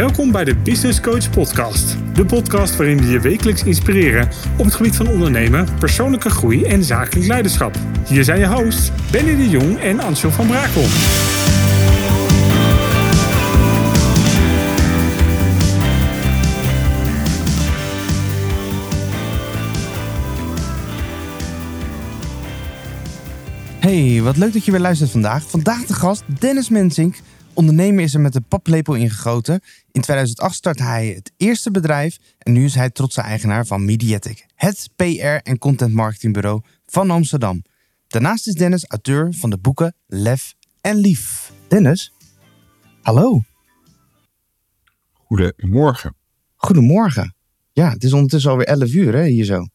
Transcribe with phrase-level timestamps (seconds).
[0.00, 1.96] Welkom bij de Business Coach Podcast.
[2.14, 4.28] De podcast waarin we je wekelijks inspireren
[4.58, 7.74] op het gebied van ondernemen, persoonlijke groei en zakelijk leiderschap.
[8.06, 10.82] Hier zijn je hosts Benny de Jong en Ansel van Brakel.
[23.80, 25.42] Hey, wat leuk dat je weer luistert vandaag.
[25.42, 27.16] Vandaag de gast Dennis Mensink.
[27.54, 29.60] Ondernemer is er met de paplepel ingegoten.
[29.92, 34.46] In 2008 startte hij het eerste bedrijf en nu is hij trotse eigenaar van Mediatic,
[34.54, 35.02] het PR
[35.42, 37.62] en content marketingbureau van Amsterdam.
[38.06, 41.52] Daarnaast is Dennis auteur van de boeken Lef en Lief.
[41.68, 42.12] Dennis,
[43.02, 43.42] hallo.
[45.12, 46.14] Goedemorgen.
[46.56, 47.34] Goedemorgen.
[47.72, 49.66] Ja, het is ondertussen alweer 11 uur hè, hier zo.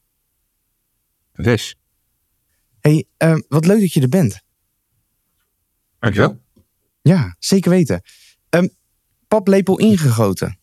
[1.36, 1.76] Is.
[2.80, 4.42] Hey, eh, wat leuk dat je er bent.
[6.00, 6.44] Dankjewel.
[7.08, 8.02] Ja, zeker weten.
[8.50, 8.70] Um,
[9.28, 10.60] paplepel ingegoten.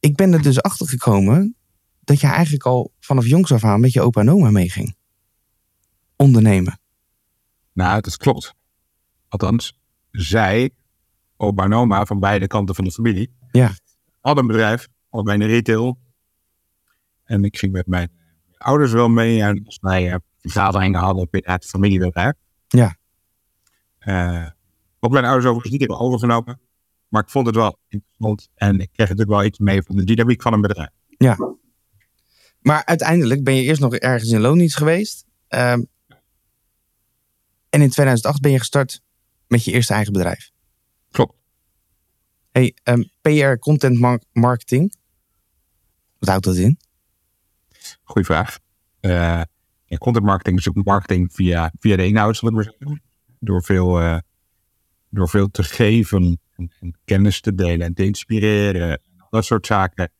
[0.00, 1.56] Ik ben er dus achter gekomen
[2.00, 4.96] dat je eigenlijk al vanaf jongs af aan met je opa en oma meeging.
[6.16, 6.80] Ondernemen.
[7.72, 8.54] Nou, dat klopt.
[9.28, 9.78] Althans,
[10.10, 10.70] zij,
[11.36, 13.72] opa en oma van beide kanten van de familie, Ja.
[14.20, 15.98] hadden een bedrijf, allebei in de retail.
[17.24, 18.10] En ik ging met mijn
[18.58, 22.32] ouders wel mee en als wij eh, vergaderingen hadden binnen het familiebedrijf.
[22.68, 22.96] Ja.
[23.98, 24.46] Eh,
[25.10, 26.60] wat mijn ouders overigens niet hebben overgenomen.
[27.08, 30.04] Maar ik vond het wel interessant en ik kreeg natuurlijk wel iets mee van de
[30.04, 30.90] dynamiek van een bedrijf.
[32.60, 35.24] Maar uiteindelijk ben je eerst nog ergens in loondienst geweest.
[35.48, 35.82] Ehm,
[37.68, 39.00] en in 2008 ben je gestart
[39.46, 40.50] met je eerste eigen bedrijf.
[41.10, 41.34] Klopt.
[42.50, 44.96] Hey, ehm, PR, content mar- marketing.
[46.18, 46.78] Wat houdt dat in?
[48.02, 48.58] Goeie vraag.
[49.00, 49.42] Eh
[49.86, 53.02] ja, content marketing is ook marketing via, via de inhoud, zal ik maar zeggen.
[53.38, 54.18] Door veel, eh,
[55.16, 58.90] door veel te geven en, en kennis te delen en te inspireren.
[58.90, 59.00] En
[59.30, 60.10] dat soort zaken.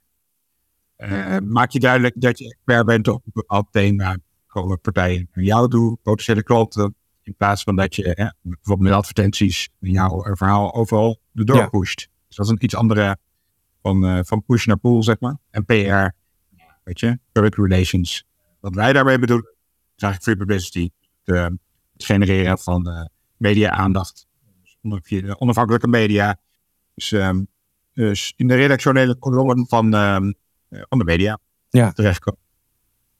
[0.96, 4.16] Eh, maak je duidelijk dat je expert bent op een bepaald thema.
[4.46, 6.94] Komen partijen naar jou toe, potentiële klanten.
[7.22, 11.68] In plaats van dat je bijvoorbeeld met advertenties jouw verhaal overal erdoor Ja.
[11.68, 12.08] pusht.
[12.26, 13.18] Dus dat is een iets andere
[13.82, 15.36] van, eh, van push naar pull, zeg maar.
[15.50, 16.14] En PR,
[16.84, 18.24] weet je, public relations.
[18.60, 19.54] Wat wij daarmee bedoelen,
[19.96, 20.90] is eigenlijk free publicity.
[21.22, 21.58] De,
[21.92, 23.04] het genereren van eh,
[23.36, 24.25] media-aandacht.
[24.92, 26.40] Onder- de onafhankelijke media.
[26.94, 27.44] Dus, ehm,
[27.92, 30.32] dus in de redactionele kolommen van, ehm,
[30.68, 31.38] eh, van de media
[31.70, 31.92] Ja.
[31.92, 32.40] terechtkomen.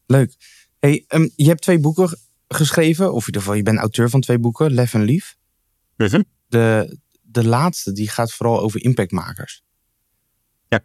[0.07, 0.35] Leuk.
[0.79, 2.19] Hey, ehm, je hebt twee boeken
[2.49, 3.13] geschreven.
[3.13, 4.73] Of in ieder geval, je bent auteur van twee boeken.
[4.73, 5.37] Lef en Lief.
[6.49, 9.63] De, de laatste, die gaat vooral over impactmakers.
[10.69, 10.81] Ja.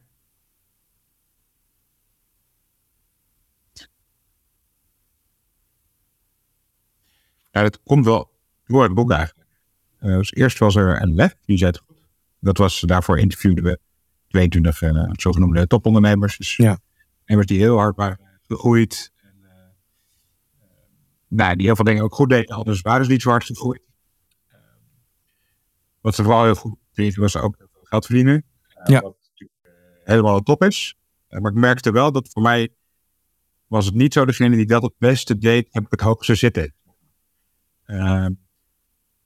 [7.52, 8.32] Ja, dat komt wel
[8.66, 9.41] door het boek eigenlijk.
[10.02, 11.72] Eh, dus eerst was er een lef, die zei.
[12.40, 13.80] Dat was, daarvoor interviewden we
[14.28, 16.38] 22 eh, zogenoemde topondernemers.
[16.38, 16.80] Dus Ja.
[17.20, 19.12] ondernemers die heel hard waren gegroeid.
[19.16, 19.50] En, eh,
[21.28, 23.82] nou, die heel veel dingen ook goed deden, anders waren ze niet zo hard gegroeid.
[26.02, 28.46] Wat ze vooral heel goed deden, was ook geld verdienen.
[28.84, 29.02] Ja.
[29.02, 29.60] Wat natuurlijk
[30.04, 30.96] helemaal top is.
[31.30, 32.70] Maar ik merkte wel dat voor mij
[33.68, 36.74] was het niet zo degene die dat het beste deed, heb ik het hoogste zitten.
[37.84, 38.28] Eh,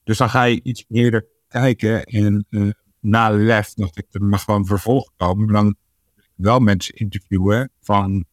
[0.05, 4.43] dus dan ga je iets eerder kijken en eh, na lef dacht ik, er mag
[4.43, 5.45] gewoon vervolg komen.
[5.45, 5.75] Maar dan
[6.35, 8.25] wel mensen interviewen van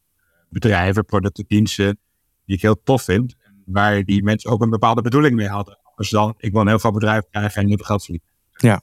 [0.49, 1.99] bedrijven, producten, diensten
[2.45, 3.35] die ik heel tof vind.
[3.65, 5.79] Waar die mensen ook een bepaalde bedoeling mee hadden.
[5.95, 8.29] Dus dan, ik wil een heel groot bedrijf krijgen en heel veel geld verdienen.
[8.51, 8.81] Ja.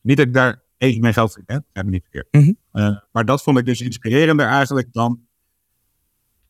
[0.00, 1.64] Niet dat ik daar even mee geld verdien?
[1.72, 2.28] Heb ik niet verkeerd.
[2.30, 2.52] Mhm.
[2.72, 5.20] Eh, maar dat vond ik dus inspirerender eigenlijk dan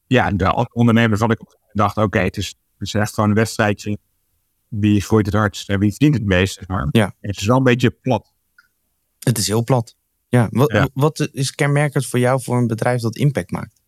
[0.06, 1.40] ja, de andere ondernemers had ik
[1.72, 3.98] dacht, oké, het, is, het is echt gewoon een wedstrijdje.
[4.70, 6.69] Wie groeit het hardst en wie verdient het meest?
[6.69, 6.88] maar.
[6.91, 7.14] Ja.
[7.20, 8.32] Het is wel een beetje plat.
[9.19, 9.97] Het is heel plat.
[10.28, 10.88] Ja, wat, Ja.
[10.94, 13.80] wat is kenmerkend voor jou voor een bedrijf dat impact maakt?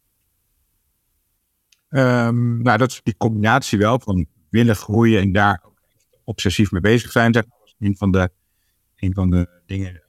[1.88, 5.62] Ehm, nou, dat is die combinatie wel van willen groeien en daar
[6.25, 7.32] obsessief mee bezig zijn.
[7.32, 8.31] Dat is een van de,
[8.97, 10.01] een van de dingen, eh,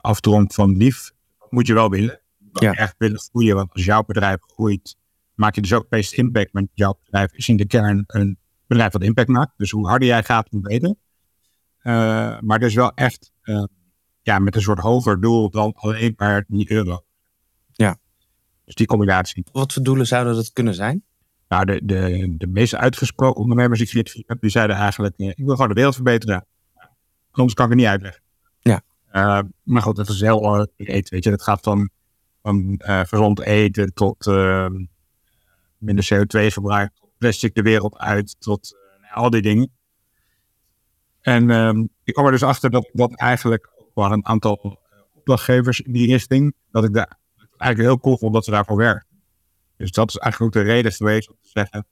[0.00, 1.10] afdronk van lief,
[1.50, 2.20] moet je wel willen.
[2.52, 2.72] Ja.
[2.72, 4.96] echt willen groeien, want als jouw bedrijf groeit,
[5.34, 6.52] maak je dus ook het meest impact.
[6.52, 8.38] Want jouw bedrijf is in de kern een
[8.72, 9.52] bedrijf dat impact maakt.
[9.56, 10.94] Dus hoe harder jij gaat, hoe beter.
[11.78, 13.64] Eh, maar dus wel echt eh,
[14.22, 17.04] ja, met een soort hoger doel dan alleen maar die euro.
[17.72, 17.96] Ja.
[18.64, 19.44] Dus die combinatie.
[19.52, 21.04] Wat voor doelen zouden dat kunnen zijn?
[21.48, 25.44] Nou, de, de, de meest uitgesproken ondernemers die ik heb, die zeiden eigenlijk, eh, ik
[25.44, 26.46] wil gewoon de wereld verbeteren.
[27.30, 28.22] Anders kan ik het niet uitleggen.
[28.58, 28.82] Ja.
[29.62, 31.30] Maar goed, dat is heel breed, weet je.
[31.30, 31.90] Dat gaat van,
[32.42, 34.26] van gezond eten tot
[35.78, 39.70] minder CO2-verbruik, tot plastic de wereld uit, tot eh, al die dingen.
[41.20, 44.80] En ehm, ik kwam er dus achter dat dat eigenlijk wel een aantal
[45.14, 46.54] opdrachtgevers in die richting.
[46.70, 47.18] Dat ik daar
[47.56, 49.06] eigenlijk heel cool vond dat ze daarvoor werken.
[49.76, 51.86] Dus dat is eigenlijk ook de reden geweest om te zeggen,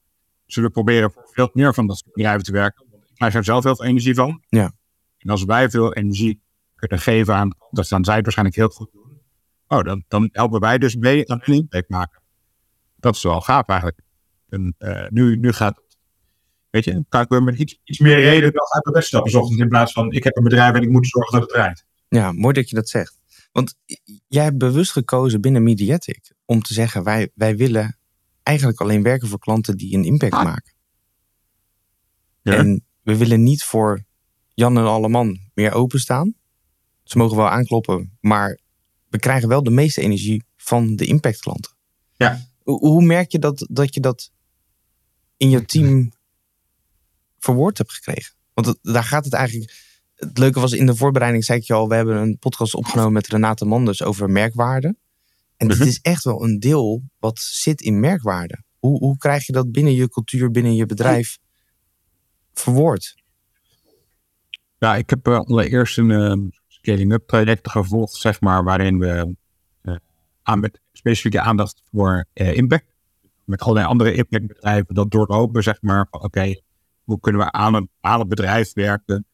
[0.47, 2.87] zullen we proberen voor veel meer van dat soort bedrijven te werken.
[2.91, 4.43] Want ik krijg er zelf heel veel energie van.
[4.49, 4.73] Ja.
[5.19, 6.43] En als wij veel energie
[6.75, 9.21] kunnen geven aan, dat dan zij het waarschijnlijk heel goed doen.
[9.67, 12.23] Oh, dan, dan helpen wij dus mee aan een impact maken.
[12.97, 14.01] Dat is wel gaaf eigenlijk.
[14.51, 15.99] En uh, nu, nu gaat het,
[16.71, 19.59] weet je, kan ik weer met iets, iets meer reden dan uit de bed stappen.
[19.59, 21.85] In plaats van, ik heb een bedrijf en ik moet zorgen dat het draait.
[22.09, 23.21] Ja, mooi dat je dat zegt.
[23.53, 23.75] Want
[24.29, 27.99] jij hebt bewust gekozen binnen Mediatic om te zeggen: wij, wij willen
[28.43, 30.45] eigenlijk alleen werken voor klanten die een impact ah.
[30.45, 30.73] maken.
[32.43, 32.55] Ja.
[32.55, 34.05] En we willen niet voor
[34.55, 36.35] Jan en Alleman meer openstaan.
[37.03, 38.59] Ze mogen wel aankloppen, maar
[39.09, 41.73] we krijgen wel de meeste energie van de impactklanten.
[42.17, 42.41] Ja.
[42.63, 44.31] Hoe, hoe merk je dat, dat je dat
[45.41, 46.13] in je team
[47.39, 48.35] verwoord hebt gekregen?
[48.55, 49.89] Want daar gaat het eigenlijk
[50.21, 53.13] het leuke was in de voorbereiding, zei ik je al, we hebben een podcast opgenomen
[53.13, 54.97] met Renate Manders over merkwaarde.
[55.57, 55.89] En dit mhm.
[55.89, 58.63] is echt wel een deel wat zit in merkwaarde.
[58.79, 61.39] Hoe, hoe krijg je dat binnen je cultuur, binnen je bedrijf
[62.53, 63.15] verwoord?
[64.79, 69.35] Ja, ik heb uh, allereerst een uh, scaling-up traject gevolgd, zeg maar, waarin we
[69.83, 69.97] uh,
[70.43, 72.85] aan met specifieke aandacht voor impact.
[73.51, 76.07] Met allerlei andere impactbedrijven dat doorlopen, zeg maar.
[76.11, 76.61] Oké,
[77.05, 79.25] hoe kunnen we aan, aan het bedrijf werken?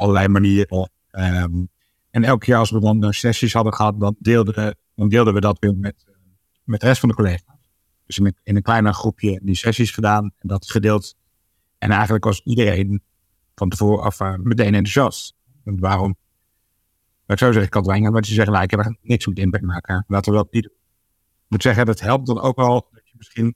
[0.00, 0.90] allerlei manieren.
[1.10, 1.68] Um,
[2.10, 5.40] en elke keer als we dan sessies hadden gehad, dan deelden we, dan deelden we
[5.40, 6.06] dat weer met,
[6.64, 7.58] met de rest van de collega's.
[8.06, 11.16] Dus in, een kleiner groepje die sessies gedaan en dat gedeeld.
[11.78, 13.02] En eigenlijk was iedereen
[13.54, 15.34] van tevoren af uh, meteen enthousiast.
[15.64, 16.16] Want waarom?
[17.26, 19.38] Ik zou zeggen, ik kan het maar ze zeggen, nou, ik heb er niks met
[19.38, 20.04] impact maken.
[20.08, 20.72] Laten we dat niet doen.
[20.72, 22.88] Ik moet zeggen, dat helpt dan ook al
[23.20, 23.54] misschien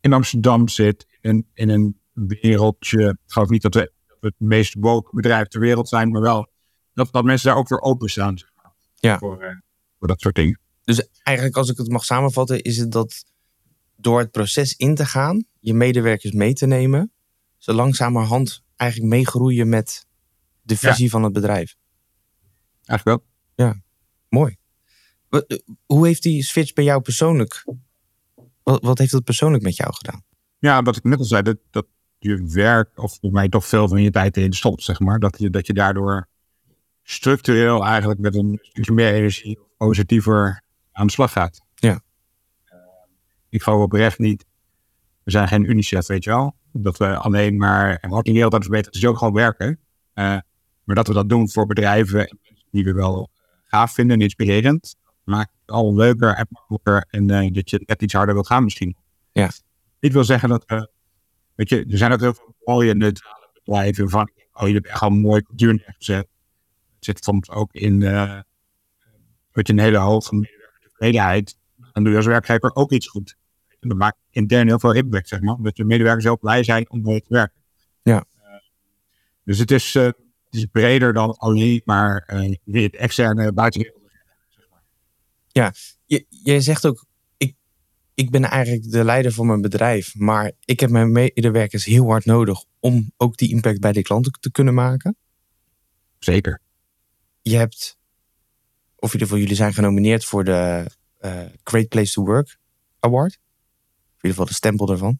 [0.00, 3.08] in Amsterdam zit, in, in een wereldje.
[3.08, 6.50] Ik geloof niet dat we het meest woke bedrijf ter wereld zijn, maar wel
[6.94, 9.18] dat, dat mensen daar ook weer open staan zeg maar, ja.
[9.18, 9.48] voor, uh,
[9.98, 10.60] voor dat soort dingen.
[10.84, 13.24] Dus eigenlijk, als ik het mag samenvatten, is het dat
[13.96, 17.12] door het proces in te gaan, je medewerkers mee te nemen,
[17.58, 20.06] ze langzamerhand eigenlijk meegroeien met
[20.62, 21.76] de visie van het bedrijf.
[22.84, 23.22] Eigenlijk
[23.56, 23.66] wel.
[23.66, 23.82] Ja,
[24.28, 24.56] mooi.
[25.86, 27.64] Hoe heeft die switch bij jou persoonlijk,
[28.62, 30.22] wat, wat heeft dat persoonlijk met jou gedaan?
[30.58, 31.86] Ja, wat ik net al zei, dat, dat
[32.18, 35.18] je werk, of voor mij toch veel van je tijd in stopt, zeg maar.
[35.18, 36.28] Dat je, dat je daardoor
[37.02, 40.62] structureel eigenlijk met een stukje meer energie positiever
[40.92, 41.60] aan de slag gaat.
[41.74, 42.00] Ja.
[42.66, 42.78] Uh,
[43.48, 44.44] ik geloof oprecht niet,
[45.22, 46.54] we zijn geen UNICEF, weet je wel.
[46.72, 49.68] Dat we alleen maar, en wat in de wereld aan verbeteren, is ook gewoon werken.
[50.14, 50.38] Uh,
[50.84, 52.38] maar dat we dat doen voor bedrijven
[52.70, 53.30] die we wel
[53.62, 58.02] gaaf vinden en inspirerend, maakt het al leuker en makkelijker en uh, dat je net
[58.02, 58.96] iets harder wil gaan misschien.
[59.32, 59.50] Ja.
[60.00, 60.90] Niet wil zeggen dat we
[61.54, 65.00] Weet je, er zijn ook heel veel mooie neutrale bedrijven van, oh, je hebt echt
[65.00, 66.28] al een mooie cultuur neergezet.
[66.94, 68.40] Het zit soms ook in, uh,
[69.52, 70.48] weet je, een hele hoge
[70.80, 71.58] tevredenheid.
[71.92, 73.36] Dan doe je als werkgever ook iets goed.
[73.80, 75.56] En dat maakt intern heel veel impact, zeg maar.
[75.60, 77.60] Dat je medewerkers heel blij zijn om mee te werken.
[78.02, 78.24] Ja.
[78.36, 78.44] Uh,
[79.44, 80.16] dus het is, uh, het
[80.50, 84.01] is breder dan alleen maar uh, het externe buitenwereld.
[85.52, 85.74] Ja,
[86.06, 87.06] je, je zegt ook
[88.14, 92.24] ik ben eigenlijk de leider van mijn bedrijf, maar ik heb mijn medewerkers heel hard
[92.24, 95.16] nodig om ook die impact bij de klanten te kunnen maken.
[96.18, 96.60] Zeker.
[97.42, 97.98] Je hebt,
[98.96, 102.58] of in ieder geval jullie zijn genomineerd voor de uh, Great Place to Work
[102.98, 103.32] Award.
[103.32, 103.40] In
[104.14, 105.18] ieder geval de stempel daarvan.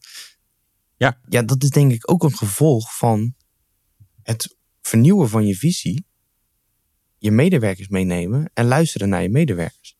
[0.97, 1.21] Ja.
[1.28, 3.35] Ja, dat is denk ik ook een gevolg van
[4.23, 6.07] het vernieuwen van je visie,
[7.18, 9.97] je medewerkers meenemen en luisteren naar je medewerkers.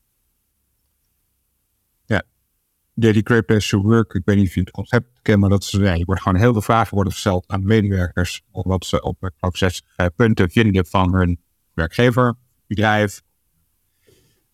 [3.03, 5.93] Daily Great Work, ik weet niet of je het concept kent, maar dat is, ja,
[5.93, 9.85] je wordt gewoon heel veel vragen worden gesteld aan medewerkers, wat ze op, op zes
[10.17, 11.41] punten vinden van hun
[11.75, 12.35] werkgever,
[12.67, 13.23] bedrijf.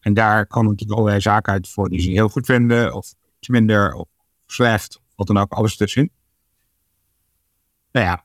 [0.00, 3.48] En daar komen natuurlijk allerlei zaken uit voor die ze heel goed vinden, of iets
[3.48, 4.08] minder, of
[4.46, 6.10] slecht, wat dan ook, alles tussenin.
[7.92, 8.24] Nou ja,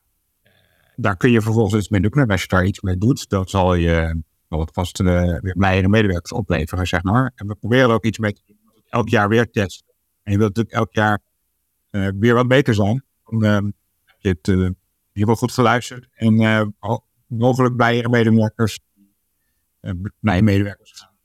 [0.95, 2.11] daar kun je vervolgens iets mee doen.
[2.11, 5.87] En als je daar iets mee doet, dan zal je wat vast uh, weer blijere
[5.87, 7.31] medewerkers opleveren, zeg maar.
[7.35, 8.57] En we proberen er ook iets mee te doen.
[8.89, 9.92] Elk jaar weer testen
[10.23, 11.21] en je wilt natuurlijk elk jaar
[11.91, 13.03] uh, weer wat beter zijn.
[13.23, 13.71] Dan uh,
[14.05, 14.69] heb je het uh,
[15.11, 16.07] in goed geluisterd.
[16.13, 16.75] En
[17.27, 18.79] mogelijk bij je medewerkers,
[20.19, 21.15] medewerkers gaan.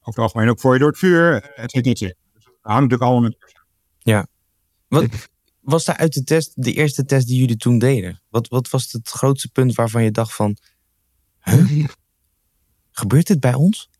[0.00, 2.14] over het algemeen ook voor je door het vuur, et cetera.
[2.32, 3.62] Dus dat hangt natuurlijk allemaal met
[3.98, 4.26] Ja.
[4.88, 5.28] Wat
[5.60, 8.22] was daar uit de test, de eerste test die jullie toen deden?
[8.28, 10.56] Wat, wat was het grootste punt waarvan je dacht van...
[11.40, 11.86] Huh?
[12.90, 13.90] Gebeurt dit bij ons?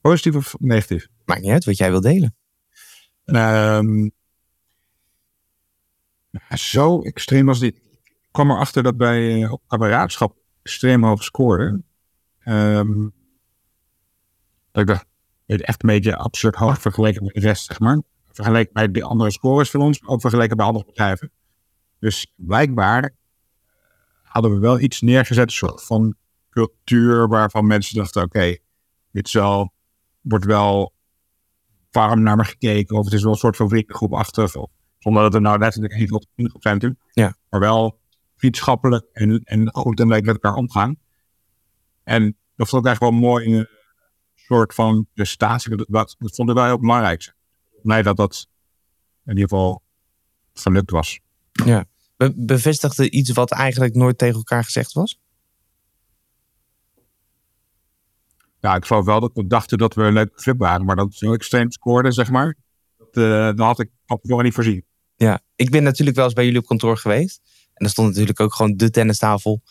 [0.00, 1.08] Positief of negatief?
[1.24, 2.34] Maakt niet uit wat jij wil delen.
[3.36, 4.10] Um,
[6.54, 7.76] zo extreem was dit.
[8.02, 11.84] Ik kwam erachter dat bij uh, op extreem hoog scoren.
[12.44, 13.12] Um,
[14.72, 15.06] Dat ik dacht,
[15.46, 18.02] het echt een beetje absurd hoog vergeleken met de rest, zeg maar.
[18.32, 21.30] Vergeleken bij de andere scores van ons, maar ook vergeleken bij andere bedrijven.
[21.98, 23.14] Dus blijkbaar
[24.22, 26.14] hadden we wel iets neergezet, een soort van
[26.50, 28.56] cultuur waarvan mensen dachten, oké,
[29.10, 29.72] dit wel,
[30.20, 30.92] wordt wel
[31.90, 35.22] warm naar me gekeken, of het is wel een soort van vriendengroep achter, of, zonder
[35.22, 37.02] dat er nou letterlijk een grote vriendengroep zijn natuurlijk.
[37.12, 37.36] Ja.
[37.50, 38.00] Maar wel
[38.36, 40.96] vriendschappelijk en, en goed en leuk met elkaar omgaan.
[42.04, 43.68] En dat vond ik eigenlijk wel mooi in een
[44.34, 45.76] soort van prestatie.
[45.76, 47.34] Dat, dat, dat vond ik wel heel belangrijk.
[47.82, 48.48] Nee, dat dat
[49.24, 49.82] in ieder geval
[50.52, 51.20] gelukt was.
[51.64, 51.84] Ja.
[52.16, 55.18] Be bevestigde iets wat eigenlijk nooit tegen elkaar gezegd was?
[58.60, 61.14] Ja, ik geloof wel dat we dachten dat we een leuke club waren, maar dat
[61.14, 62.56] zo extreem scoorde, zeg maar.
[62.98, 64.84] Dat, uh, dat had ik tevoren niet voorzien.
[65.16, 67.40] Ja, ik ben natuurlijk wel eens bij jullie op kantoor geweest.
[67.74, 69.62] En er stond natuurlijk ook gewoon de tennistafel.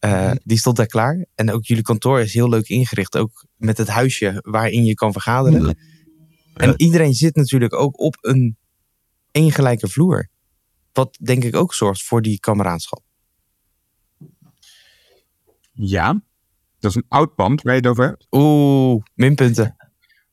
[0.00, 1.26] Uh, die stond daar klaar.
[1.34, 3.16] En ook jullie kantoor is heel leuk ingericht.
[3.16, 5.66] Ook met het huisje waarin je kan vergaderen.
[5.66, 5.74] Ja.
[6.54, 8.56] En iedereen zit natuurlijk ook op een
[9.30, 10.28] één gelijke vloer.
[10.92, 13.02] Wat denk ik ook zorgt voor die kameraadschap.
[15.72, 16.22] Ja,
[16.86, 18.26] dat is een oud pand waar je het over hebt.
[18.30, 19.76] Oeh, minpunten.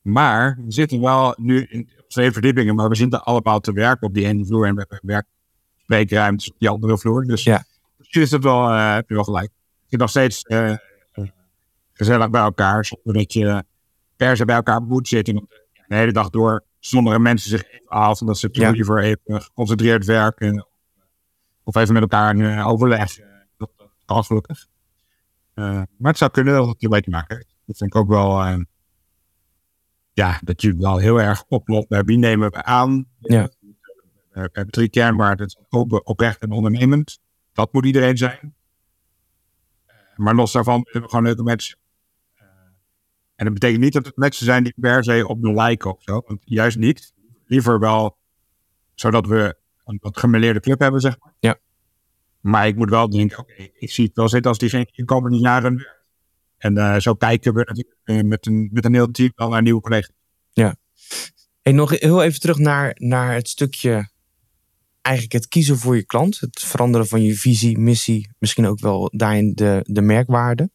[0.01, 4.13] Maar we zitten wel nu in twee verdiepingen, maar we zitten allemaal te werken op
[4.13, 7.24] die ene vloer en we hebben werkspreekruimtes op die andere vloer.
[7.24, 7.63] Dus ja.
[8.10, 9.50] is het wel, uh, heb je wel gelijk.
[9.79, 10.75] Je zit nog steeds uh,
[11.93, 13.63] gezellig bij elkaar, zonder dat je
[14.15, 15.48] per se bij elkaar moet zitten.
[15.88, 18.69] De hele dag door zonder mensen zich even af, omdat ze ja.
[18.69, 20.67] liever even geconcentreerd werken.
[21.63, 23.24] Of even met elkaar uh, overleggen.
[23.57, 24.67] Dat, dat kan gelukkig.
[25.55, 25.65] Uh,
[25.98, 27.55] maar het zou kunnen dat het een beetje maken heeft.
[27.65, 28.45] Dat vind ik ook wel.
[28.45, 28.60] Uh,
[30.13, 33.05] ja, dat je wel heel erg oploopt bij wie nemen we aan.
[33.19, 33.50] Ja.
[34.29, 35.57] We hebben drie kernwaarden.
[35.69, 37.19] Open, oprecht en ondernemend.
[37.53, 38.55] Dat moet iedereen zijn.
[40.15, 41.77] Maar los daarvan willen we gewoon leuke mensen.
[43.36, 46.03] En dat betekent niet dat het mensen zijn die per se op me lijken of
[46.03, 46.22] zo.
[46.27, 47.13] Want juist niet.
[47.45, 48.17] Liever wel
[48.93, 51.33] zodat we een wat gemeleerde club hebben, zeg maar.
[51.39, 51.57] Ja.
[52.43, 54.93] Maar ik moet wel denken, oké, okay, ik zie het wel zitten als diegene die
[54.95, 56.03] de komende jaren werkt.
[56.57, 59.62] En uh, zo kijken we natuurlijk uh, met, een, met een heel team al naar
[59.62, 60.15] nieuwe collega's.
[60.51, 60.75] Ja.
[61.62, 64.09] En nog heel even terug naar, naar het stukje,
[65.01, 66.39] eigenlijk het kiezen voor je klant.
[66.39, 70.69] Het veranderen van je visie, missie, misschien ook wel daarin de, de merkwaarde.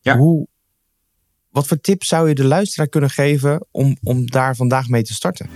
[0.00, 0.16] Ja.
[0.16, 0.46] Hoe,
[1.48, 5.14] wat voor tips zou je de luisteraar kunnen geven om, om daar vandaag mee te
[5.14, 5.48] starten?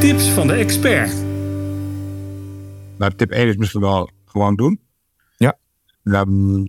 [0.00, 1.27] Tips van de expert.
[2.98, 4.80] Nou, tip 1 is misschien wel gewoon doen.
[5.36, 5.58] Ja.
[6.02, 6.68] Um,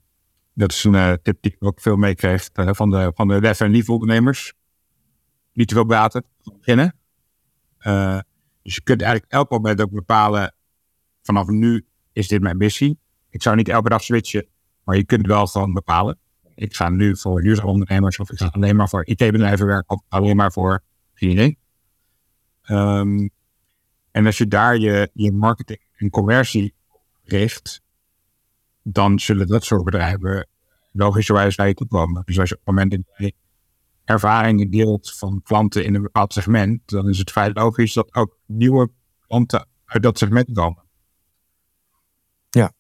[0.54, 3.42] dat is een uh, tip die ik ook veel meekreeg uh, van de, van de
[3.42, 4.54] lef- en lieve ondernemers.
[5.54, 6.24] Niet te veel praten,
[6.58, 6.96] beginnen.
[7.80, 8.20] Uh,
[8.62, 10.54] dus je kunt eigenlijk elk moment ook bepalen,
[11.22, 13.00] vanaf nu is dit mijn missie.
[13.30, 14.48] Ik zou niet elke dag switchen,
[14.84, 16.18] maar je kunt wel gewoon bepalen.
[16.56, 20.02] Ik ga nu voor duurzame ondernemers of ik ga alleen maar voor IT-bedrijven werken of
[20.08, 20.84] alleen maar voor
[21.14, 21.58] geen
[22.68, 23.30] Um,
[24.12, 26.74] en als je daar je, je marketing en conversie
[27.24, 27.82] richt,
[28.84, 30.48] dan zullen dat soort bedrijven
[30.92, 32.22] logischerwijs naar je toe komen.
[32.26, 33.34] Dus als je op het moment dat je
[34.06, 38.38] ervaringen deelt van klanten in een bepaald segment, dan is het vrij logisch dat ook
[38.46, 38.92] nieuwe
[39.28, 40.84] klanten uit dat segment komen.
[42.50, 42.74] Ja.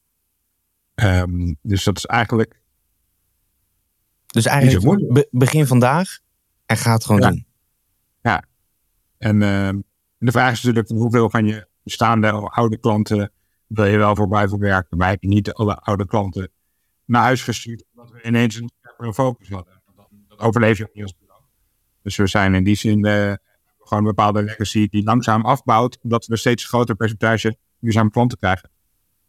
[0.96, 2.62] Um, dus dat is eigenlijk.
[4.26, 6.20] Dus eigenlijk be begin vandaag
[6.66, 7.30] en ga het gewoon ja.
[7.30, 7.46] doen.
[8.22, 8.44] Ja.
[9.18, 9.70] En uh,
[10.18, 13.31] de vraag is natuurlijk hoeveel van je bestaande oude klanten
[13.67, 14.98] wil je wel voor blijven werken.
[14.98, 16.51] Wij hebben niet alle oude klanten
[17.05, 18.62] naar huis gestuurd omdat we ineens
[18.98, 19.81] een focus hadden.
[20.27, 21.13] Dat overleef je niet als.
[22.01, 23.34] Dus we zijn in die zin uh,
[23.79, 28.38] gewoon een bepaalde legacy die langzaam afbouwt, omdat we steeds een groter percentage duurzame klanten
[28.38, 28.69] krijgen.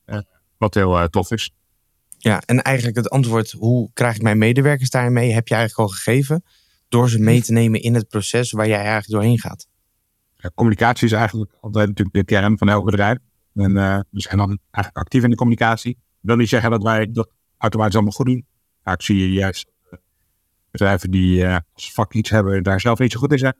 [0.06, 0.18] Uh,
[0.58, 1.54] wat heel uh, tof is.
[2.18, 5.88] Ja, en eigenlijk het antwoord, hoe krijg ik mijn medewerkers daarin mee, heb je eigenlijk
[5.88, 6.44] al gegeven
[6.88, 9.68] door ze mee te nemen in het proces waar jij eigenlijk doorheen gaat.
[10.54, 13.18] Communicatie is eigenlijk altijd natuurlijk de kern van elk bedrijf.
[13.54, 15.90] En uh, we zijn dan eigenlijk actief in de communicatie.
[15.90, 18.46] Ik wil niet zeggen dat wij dat automatisch allemaal goed doen.
[18.84, 19.98] Ja, ik zie juist uh,
[20.70, 23.56] bedrijven die uh, als vak iets hebben, daar zelf niet zo goed in zijn.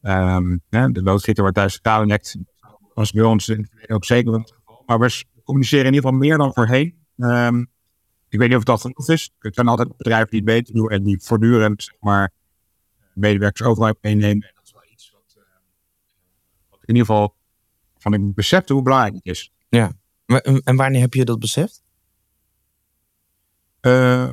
[0.00, 2.36] Ja, de loodgieter waar thuis nekt,
[2.94, 3.54] was bij ons
[3.86, 4.82] ook zeker geval.
[4.86, 7.04] Maar we communiceren in ieder geval meer dan voorheen.
[7.16, 7.70] Um,
[8.28, 9.30] ik weet niet of dat genoeg is.
[9.38, 12.32] Het zijn altijd bedrijven die het beter doen en die voortdurend zeg maar,
[13.14, 14.48] medewerkers overal meenemen.
[14.48, 15.44] En dat is wel iets wat, uh,
[16.70, 17.34] wat in ieder geval
[17.98, 19.52] van ik besefte hoe belangrijk het is.
[19.68, 19.92] Ja,
[20.64, 21.82] en wanneer heb je dat beseft?
[23.80, 24.30] Uh,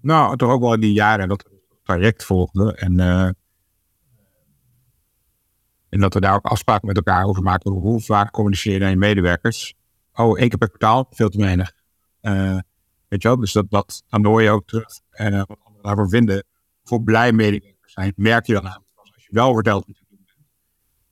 [0.00, 2.76] nou, toch ook wel in die jaren dat we het traject volgden.
[2.76, 3.30] En, uh,
[5.88, 7.72] en dat we daar ook afspraken met elkaar over maken.
[7.72, 9.74] Hoe vaak communiceer je medewerkers?
[10.14, 11.72] Oh, één keer per kwartaal, veel te weinig.
[12.22, 12.58] Uh,
[13.12, 13.36] Weet je wel?
[13.36, 16.44] Dus dat, dat dan hoor je ook terug en wat anderen daarvoor vinden.
[16.84, 18.84] Voor blij medewerkers zijn, merk je dan aan.
[18.94, 19.86] Als je wel vertelt.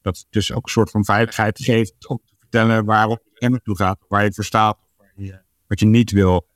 [0.02, 3.76] Dat het dus ook een soort van veiligheid geeft om te vertellen waarom je naartoe
[3.76, 4.78] gaat, waar je voor staat,
[5.66, 6.46] wat je niet wil.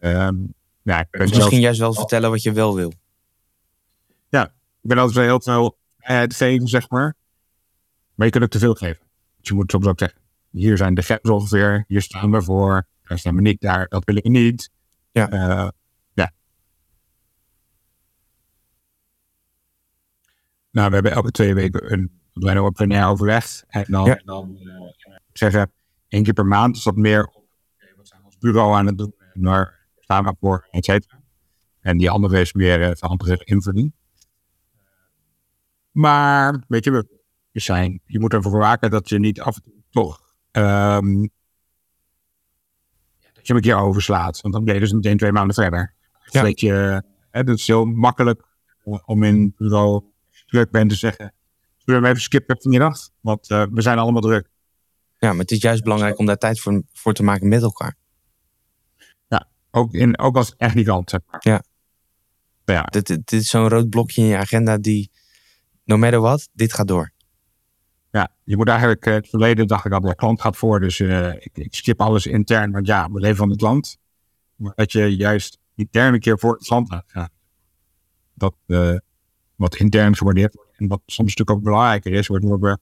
[0.00, 2.92] Um, ja, ik misschien juist wel vertellen wat je wel wil.
[4.28, 7.14] Ja, ik ben altijd wel heel veel het geven, zeg maar.
[8.14, 9.06] Maar je kunt ook te veel geven.
[9.36, 12.86] Dus je moet soms ook zeggen, hier zijn de grenzen ongeveer, hier staan we voor,
[13.02, 14.70] daar staan we niet, daar, dat wil ik niet.
[15.10, 15.32] Ja.
[15.32, 15.68] Uh,
[16.12, 16.32] ja.
[20.70, 23.64] Nou, we hebben elke twee weken een bijna op plenair overleg.
[23.68, 24.20] En dan, ja.
[24.24, 24.80] dan uh,
[25.32, 25.72] zeggen,
[26.08, 27.44] één keer per maand is dat meer op,
[27.96, 31.20] wat zijn ons bureau aan het doen, naar staan we voor, et cetera.
[31.80, 33.92] En die andere is meer uh, handelig invulling.
[35.90, 37.06] Maar, weet je, we,
[37.52, 41.30] zijn, je moet ervoor waken dat je niet af en toe toch um,
[43.32, 44.40] dat je een keer overslaat.
[44.40, 45.94] Want dan ben je dus meteen twee maanden verder.
[46.24, 46.42] Ja.
[46.42, 46.72] Dat je,
[47.30, 48.44] hè, het is heel makkelijk
[49.04, 50.04] om in bureau
[50.46, 51.34] druk bent te zeggen.
[51.84, 53.08] Zullen we even skippen vanmiddag?
[53.20, 54.48] Want uh, we zijn allemaal druk.
[55.18, 57.96] Ja, maar het is juist belangrijk om daar tijd voor, voor te maken met elkaar.
[59.28, 61.20] Ja, ook, in, ook als echt niet maar.
[61.38, 61.62] Ja.
[62.64, 62.82] ja.
[62.82, 65.10] Dit, dit is zo'n rood blokje in je agenda die,
[65.84, 67.12] no matter what, dit gaat door.
[68.10, 70.98] Ja, je moet eigenlijk, uh, het verleden dacht ik al, de klant gaat voor, dus
[70.98, 73.98] uh, ik, ik, skip alles intern, want ja, we leven van de klant.
[74.56, 77.30] Maar dat je juist intern een keer voor de klant gaat.
[78.34, 78.96] Dat uh,
[79.56, 82.78] wat intern gewaardeerd wordt en wat soms natuurlijk ook belangrijker is, waardoor we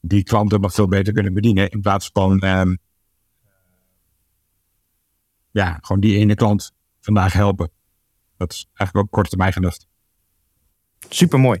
[0.00, 2.78] die klanten wat veel beter kunnen bedienen in plaats van um,
[5.50, 7.70] ja, gewoon die ene klant vandaag helpen.
[8.36, 9.86] Dat is eigenlijk ook korte termijn gedacht.
[11.08, 11.58] Super mooi.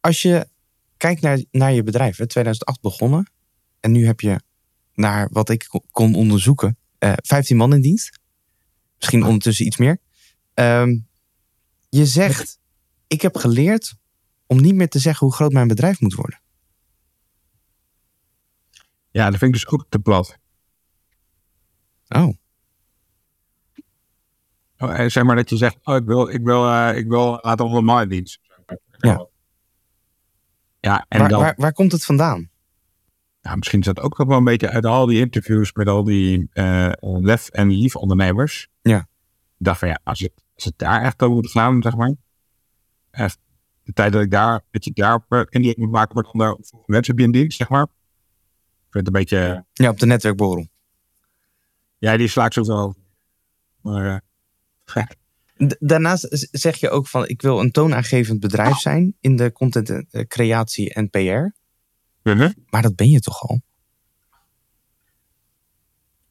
[0.00, 0.48] Als je
[0.96, 2.16] kijk naar, naar je bedrijf.
[2.16, 3.30] Hè, 2008 begonnen.
[3.80, 4.40] En nu heb je,
[4.94, 8.18] naar wat ik kon onderzoeken, uh, eh, 15 man in dienst.
[8.96, 9.98] Misschien ondertussen iets meer.
[10.54, 11.08] Um,
[11.88, 12.58] je zegt,
[13.08, 13.96] ik heb geleerd
[14.46, 16.40] om niet meer te zeggen hoe groot mijn bedrijf moet worden.
[19.10, 20.38] Ja, dat vind ik dus ook te plat.
[22.08, 22.28] Oh.
[24.78, 27.84] oh zeg maar dat je zegt, oh, ik wil, ik wil, uh, ik wil laten
[27.84, 28.40] man in dienst.
[28.98, 29.26] Ja.
[30.80, 32.50] Ja, en waar, dan, waar, waar, komt het vandaan?
[33.40, 36.50] Ja, misschien is dat ook wel een beetje uit al die interviews met al die
[36.52, 38.68] uh, lef- en lief-ondernemers.
[38.82, 38.98] Ja.
[39.58, 42.14] Ik dacht van ja, als het, als het daar echt over moet gaan, zeg maar.
[43.10, 43.38] Echt,
[43.82, 47.14] de tijd dat ik daar, dat je daar in die moet maken, wordt onder mensen
[47.14, 47.82] heb je een dienst, zeg maar.
[47.82, 49.64] Ik vind het een beetje.
[49.72, 50.68] Ja, op de netwerkborrel.
[51.98, 52.94] Ja, die sla ik zo wel.
[53.80, 54.22] Maar.
[54.94, 55.04] Uh,
[55.78, 61.10] Daarnaast zeg je ook van ik wil een toonaangevend bedrijf zijn in de contentcreatie en
[61.10, 61.56] PR.
[62.22, 62.50] Uh-huh.
[62.66, 63.60] Maar dat ben je toch al?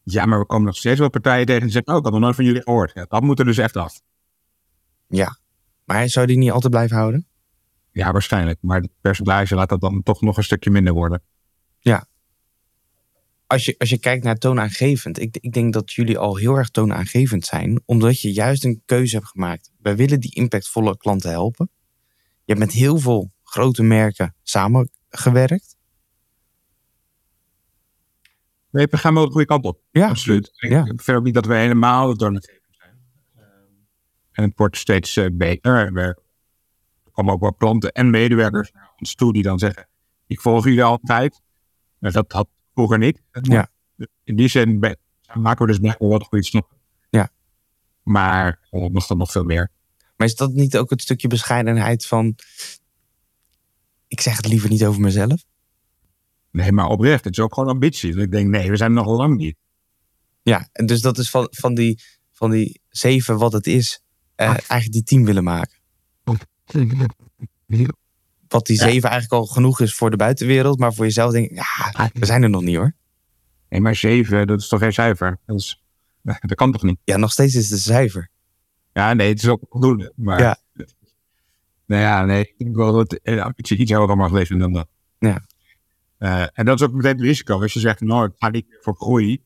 [0.04, 2.22] Ja, maar we komen nog steeds wel partijen tegen die zeggen, oh, ik had nog
[2.22, 2.92] nooit van jullie gehoord.
[2.94, 4.02] Ja, dat moet er dus echt af.
[5.08, 5.38] Ja,
[5.88, 7.28] maar zou die niet altijd blijven houden?
[7.92, 8.58] Ja, waarschijnlijk.
[8.62, 11.22] Maar het percentage laat dat dan toch nog een stukje minder worden.
[11.80, 12.08] Ja,
[13.48, 16.70] als je, als je kijkt naar toonaangevend, ik, ik denk dat jullie al heel erg
[16.70, 19.72] toonaangevend zijn, omdat je juist een keuze hebt gemaakt.
[19.82, 21.70] Wij willen die impactvolle klanten helpen.
[22.46, 25.76] Je hebt met heel veel grote merken samengewerkt.
[28.72, 29.80] Nee, we gaan wel de goede kant op.
[29.92, 30.52] Ja, absoluut.
[30.54, 30.86] Ja.
[30.86, 32.57] Ik vind ook niet dat we helemaal zijn.
[34.38, 35.98] En het wordt steeds uh, beter.
[35.98, 36.18] Er
[37.12, 39.88] komen ook wel klanten en medewerkers naar ons toe die dan zeggen:
[40.28, 41.42] Ik volg jullie altijd.
[42.00, 43.22] Dat had vroeger niet.
[43.32, 43.70] Ja.
[44.24, 44.80] In die zin
[45.34, 46.78] maken we dus blijkbaar wat goede snappen.
[47.10, 47.30] Ja.
[48.04, 49.72] Maar nog dan nog veel meer.
[50.16, 52.36] Maar is dat niet ook het stukje bescheidenheid van...
[54.08, 55.44] Ik zeg het liever niet over mezelf?
[56.52, 57.24] Nee, maar oprecht.
[57.24, 58.14] Het is ook gewoon ambitie.
[58.14, 59.58] Dus ik denk, nee, we zijn nog lang niet.
[60.42, 64.02] Ja, en dus dat is van, van, die, van die zeven wat het is,
[64.38, 65.76] eh, eigenlijk die tien willen maken
[68.48, 70.80] wat die zeven eigenlijk al genoeg is voor de buitenwereld.
[70.80, 72.94] Maar voor jezelf denk ik, ja, we zijn er nog niet hoor.
[73.70, 75.40] Nee, maar zeven, dat is toch geen cijfer?
[75.46, 75.84] Dat, is,
[76.42, 77.00] dat kan toch niet?
[77.04, 78.30] Ja, nog steeds is het een cijfer.
[78.94, 80.14] Ja, nee, het is ook voldoende.
[80.16, 80.58] Maar, ja.
[81.86, 84.88] Nou ja, nee, ik wil dat het iets hoger mag leven dan dat.
[85.20, 85.42] Ja.
[86.20, 87.62] Uh, en dat is ook meteen het risico.
[87.62, 89.44] Als je zegt, nou, ik ga niet voor groei.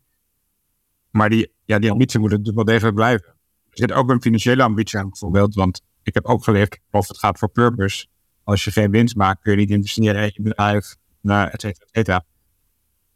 [1.10, 3.31] Maar die, ja, die ambitie moet natuurlijk wel degelijk blijven.
[3.72, 5.56] Er zit ook een financiële ambitie aan bijvoorbeeld.
[5.56, 8.08] Want ik heb ook geleerd, of het gaat voor purpose
[8.44, 11.86] als je geen winst maakt, kun je niet investeren in je bedrijf, naar et cetera,
[11.86, 12.26] et cetera.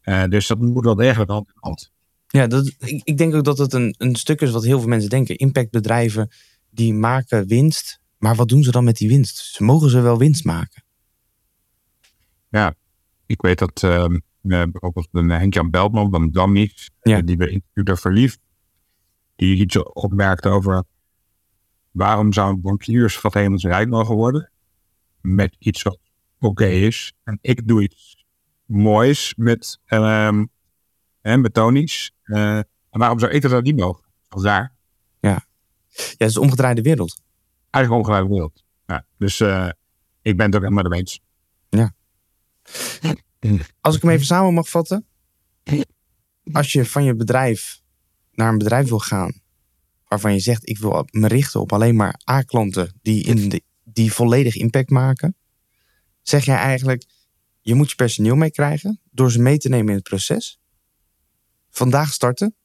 [0.04, 1.92] Uh, dus dat moet wel degelijk hand in hand.
[2.28, 4.90] Ja, dat, ik, ik, denk ook dat het een, een stuk is wat heel veel
[4.90, 5.36] mensen denken.
[5.36, 6.30] Impactbedrijven
[6.70, 9.38] die maken winst, maar wat doen ze dan met die winst?
[9.38, 10.84] Ze mogen ze wel winst maken.
[12.50, 12.76] Ja,
[13.26, 14.06] ik weet dat uh,
[14.42, 16.70] bijvoorbeeld een Henk-Jan Beltman van
[17.02, 17.22] ja.
[17.22, 18.40] die we interviewden verliefd,
[19.36, 20.84] die iets opmerkte over
[21.92, 24.52] waarom zou een bankiers helemaal rijk mogen worden
[25.22, 26.00] met iets wat
[26.40, 27.14] oké is.
[27.24, 28.26] En ik doe iets
[28.66, 30.50] moois met, um,
[31.22, 32.12] hè, met Tony's.
[32.24, 34.04] Uh, en waarom zou ik dat niet mogen?
[34.28, 34.74] Als daar.
[35.20, 35.30] Ja.
[35.30, 35.46] ja,
[35.98, 37.22] het is de omgedraaide wereld.
[37.70, 38.64] Eigenlijk omgedraaide wereld.
[38.86, 39.70] Ja, dus uh,
[40.22, 41.22] ik ben het ook helemaal mee eens.
[41.70, 41.94] Ja.
[43.82, 45.06] Als ik hem even samen mag vatten.
[46.52, 47.82] Als je van je bedrijf
[48.36, 49.44] naar een bedrijf wil gaan.
[50.08, 54.14] waarvan je zegt: ik wil me richten op alleen maar A-klanten die, in de, die
[54.14, 55.36] volledig impact maken.
[56.22, 57.06] zeg jij eigenlijk:
[57.62, 60.60] je moet je personeel meekrijgen door ze mee te nemen in het proces.
[61.70, 62.56] Vandaag starten.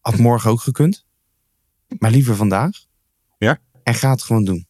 [0.00, 1.04] Had morgen ook gekund.
[1.98, 2.84] Maar liever vandaag.
[3.38, 3.58] Ja.
[3.82, 4.66] En ga het gewoon doen.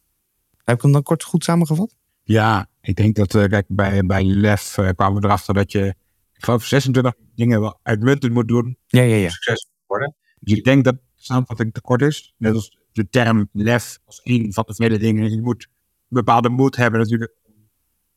[0.63, 1.95] Heb ik hem dan kort goed samengevat?
[2.23, 5.95] Ja, ik denk dat uh, kijk, bij, bij LEF uh, kwamen we erachter dat je,
[6.43, 8.77] geloof, 26 dingen wel uitmuntend moet doen.
[8.87, 9.29] Ja, ja, ja.
[9.29, 10.15] Succes worden.
[10.39, 12.33] Dus ik denk dat samenvatting te kort is.
[12.37, 15.29] Net als de term LEF als een van de vele dingen.
[15.29, 15.69] Je moet een
[16.07, 17.31] bepaalde moed hebben natuurlijk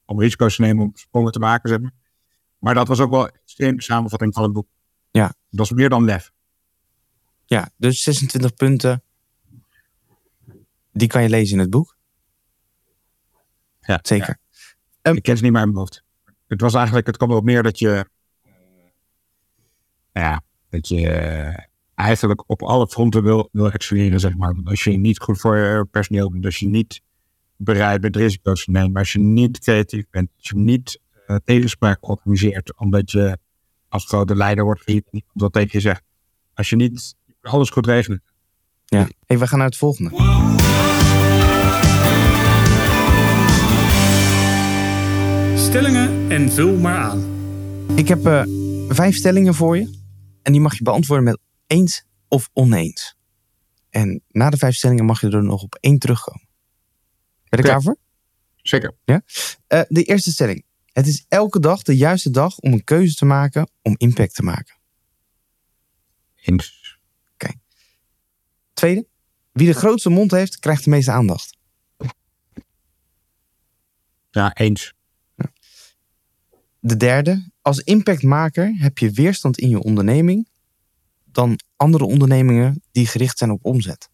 [0.05, 1.69] om risico's te nemen, om sprongen te maken.
[1.69, 1.93] Zeg maar.
[2.59, 4.69] maar dat was ook wel de samenvatting van het boek.
[5.11, 5.35] Ja.
[5.51, 6.33] Dat is meer dan LEF.
[7.47, 9.03] Ja, dus 26 punten.
[10.93, 11.97] Die kan je lezen in het boek.
[13.81, 14.39] Ja, zeker.
[15.03, 15.11] Ja.
[15.11, 16.05] Um, ik ken ze niet meer in mijn hoofd.
[16.47, 18.09] Het was eigenlijk, het kwam erop neer dat je,
[20.21, 21.09] ja, dat je
[21.95, 24.55] eigenlijk op alle fronten wil, wil excelleren, zeg maar.
[24.65, 27.01] Als je niet goed voor je personeel bent, als je niet
[27.57, 32.09] bereid bent risico's te nemen, als je niet creatief bent, als je niet uh, tegenspraak
[32.09, 33.39] organiseert, omdat je
[33.89, 36.03] als grote leider wordt gezien, wat tegen je zegt.
[36.55, 38.21] Als je niet alles goed regelt.
[38.85, 40.11] Ja, hey, we gaan naar het volgende.
[45.57, 47.25] Stellingen en vul maar aan.
[47.95, 48.43] Ik heb uh,
[48.89, 50.05] vijf stellingen voor je.
[50.47, 53.17] En die mag je beantwoorden met eens of oneens.
[53.91, 56.49] En na de vijf stellingen mag je er nog op één terugkomen.
[56.49, 57.97] Ben je er klaar voor?
[58.57, 58.97] Zeker.
[59.05, 59.23] Ja?
[59.69, 60.65] Uh, de eerste stelling.
[60.93, 64.43] Het is elke dag de juiste dag om een keuze te maken om impact te
[64.43, 64.77] maken.
[66.35, 66.99] Eens.
[67.33, 67.45] Oké.
[67.45, 67.61] Okay.
[68.73, 69.07] Tweede.
[69.53, 71.59] Wie de grootste mond heeft, krijgt de meeste aandacht.
[74.31, 74.95] Ja, eens.
[76.79, 77.51] De derde.
[77.67, 80.49] Als impactmaker heb je weerstand in je onderneming
[81.25, 84.11] dan andere ondernemingen die gericht zijn op omzet.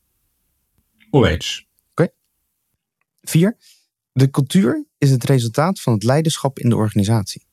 [1.11, 1.67] Oneens.
[1.91, 2.03] Oké.
[2.03, 2.15] Okay.
[3.23, 3.57] Vier.
[4.13, 7.47] De cultuur is het resultaat van het leiderschap in de organisatie.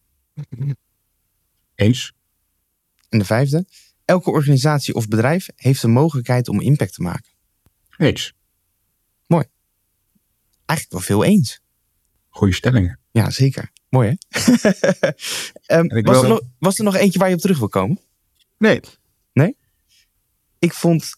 [1.76, 2.14] Eens.
[3.10, 3.66] En de vijfde.
[4.06, 7.32] Elke organisatie of bedrijf heeft de mogelijkheid om impact te maken.
[7.98, 8.34] Eens.
[9.28, 9.46] Mooi.
[10.66, 11.62] Eigenlijk wel veel eens.
[12.30, 13.00] Goeie stellingen.
[13.12, 13.72] Ja, zeker.
[13.90, 14.42] Mooi hè?
[15.78, 18.00] um, was, er nog, was er nog eentje waar je op terug wil komen?
[18.58, 18.80] Nee.
[19.34, 19.58] Nee?
[20.60, 21.16] Ik vond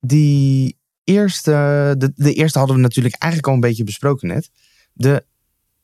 [0.00, 1.50] die eerste...
[1.98, 4.50] De, de eerste hadden we natuurlijk eigenlijk al een beetje besproken net.
[4.92, 5.26] De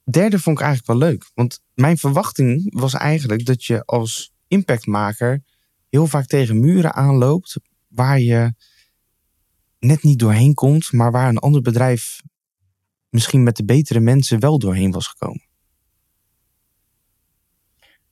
[0.05, 1.31] derde vond ik eigenlijk wel leuk.
[1.35, 5.43] Want mijn verwachting was eigenlijk dat je als impactmaker
[5.89, 7.57] heel vaak tegen muren aanloopt
[7.89, 8.55] waar je
[9.79, 12.21] net niet doorheen komt, maar waar een ander bedrijf
[13.09, 15.49] misschien met de betere mensen wel doorheen was gekomen.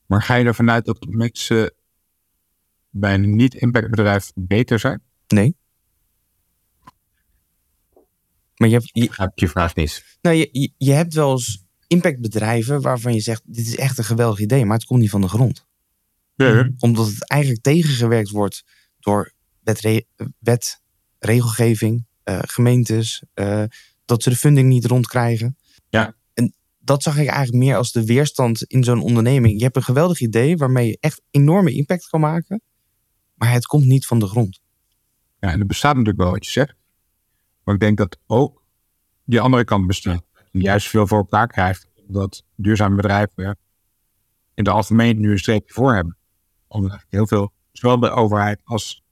[0.08, 1.74] Maar ga je ervan uit dat mensen
[2.90, 5.02] bij een niet-impactbedrijf beter zijn?
[5.26, 5.56] Nee.
[8.56, 8.90] Maar je hebt.
[8.92, 10.18] Je, je, je vraag niet.
[10.20, 14.38] Nou, je, je, hebt wel eens impactbedrijven waarvan je zegt: dit is echt een geweldig
[14.38, 15.66] idee, maar het komt niet van de grond.
[16.34, 16.70] Ja.
[16.78, 18.64] Omdat het eigenlijk tegengewerkt wordt
[18.98, 20.06] door wet,
[20.38, 20.80] wet
[21.18, 23.64] regelgeving, uh, gemeentes, uh,
[24.04, 25.56] dat ze de funding niet rondkrijgen.
[26.88, 29.58] Dat zag ik eigenlijk meer als de weerstand in zo'n onderneming.
[29.58, 32.60] Je hebt een geweldig idee waarmee je echt enorme impact kan maken,
[33.34, 34.60] maar het komt niet van de grond.
[35.40, 36.74] Ja, en er bestaat natuurlijk wel wat je zegt.
[37.64, 38.62] Maar ik denk dat ook
[39.24, 40.24] die andere kant bestaat.
[40.50, 41.88] Juist veel voor elkaar krijgt.
[42.06, 43.58] Dat duurzame bedrijven
[44.54, 46.16] in de algemeen nu een streepje voor hebben.
[46.68, 49.02] Omdat heel veel, zowel de overheid als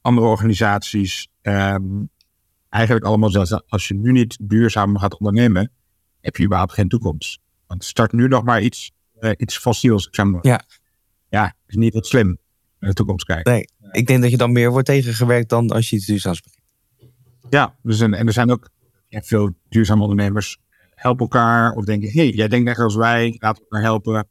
[0.00, 2.04] andere organisaties, ehm,
[2.68, 5.72] eigenlijk allemaal zelfs als je nu niet duurzaam gaat ondernemen,
[6.28, 7.40] heb je überhaupt geen toekomst.
[7.66, 10.08] Want start nu nog maar iets, uh, iets fossiels.
[10.10, 10.46] Zeg maar.
[10.46, 10.64] Ja.
[11.28, 12.38] Ja, is niet wat slim
[12.78, 13.52] naar de toekomst kijken.
[13.52, 16.64] Nee, ik denk dat je dan meer wordt tegengewerkt dan als je iets duurzaams begint.
[17.50, 18.68] Ja, dus en, en er zijn ook
[19.08, 20.58] ja, veel duurzame ondernemers
[20.94, 24.28] helpen elkaar of denken, hé, hey, jij denkt net als wij, laten we elkaar helpen.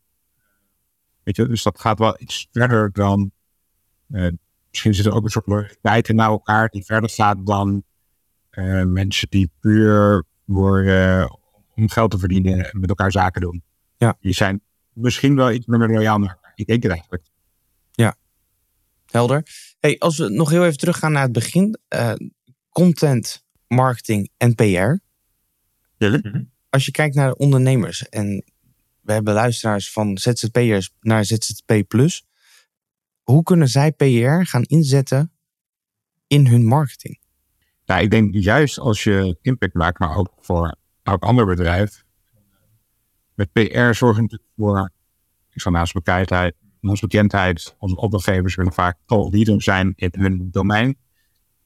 [1.24, 3.32] Weet je, dus dat gaat wel iets verder dan,
[4.10, 4.28] uh,
[4.70, 7.84] misschien zit er ook een soort loyaliteit naar elkaar die verder gaat dan
[8.52, 11.26] uh, mensen die puur uh,
[11.78, 13.64] om geld te verdienen en met elkaar zaken doen.
[13.98, 14.18] Ja.
[14.20, 14.62] Die zijn
[14.94, 16.52] misschien wel iets meer loyaal elkaar.
[16.56, 17.24] Ik denk het eigenlijk.
[17.92, 18.16] Ja.
[19.06, 19.44] Helder.
[19.80, 21.78] Hey, als we nog heel even teruggaan naar het begin.
[21.88, 22.14] eh,
[22.70, 25.00] content, marketing en PR.
[26.70, 28.44] Als je kijkt naar de ondernemers en
[29.02, 31.84] we hebben luisteraars van ZZP'ers naar ZZP+.
[33.22, 35.32] Hoe kunnen zij PR gaan inzetten
[36.28, 37.20] in hun marketing?
[37.86, 40.76] Nou, ik denk juist als je impact maakt, maar ook voor
[41.08, 42.04] elk ander bedrijf.
[43.34, 44.92] Met PR zorg je natuurlijk voor,
[45.50, 50.52] ik zal naast bekendheid, naast bekendheid, onze opdrachtgevers willen vaak al leader zijn in hun
[50.52, 50.98] domein.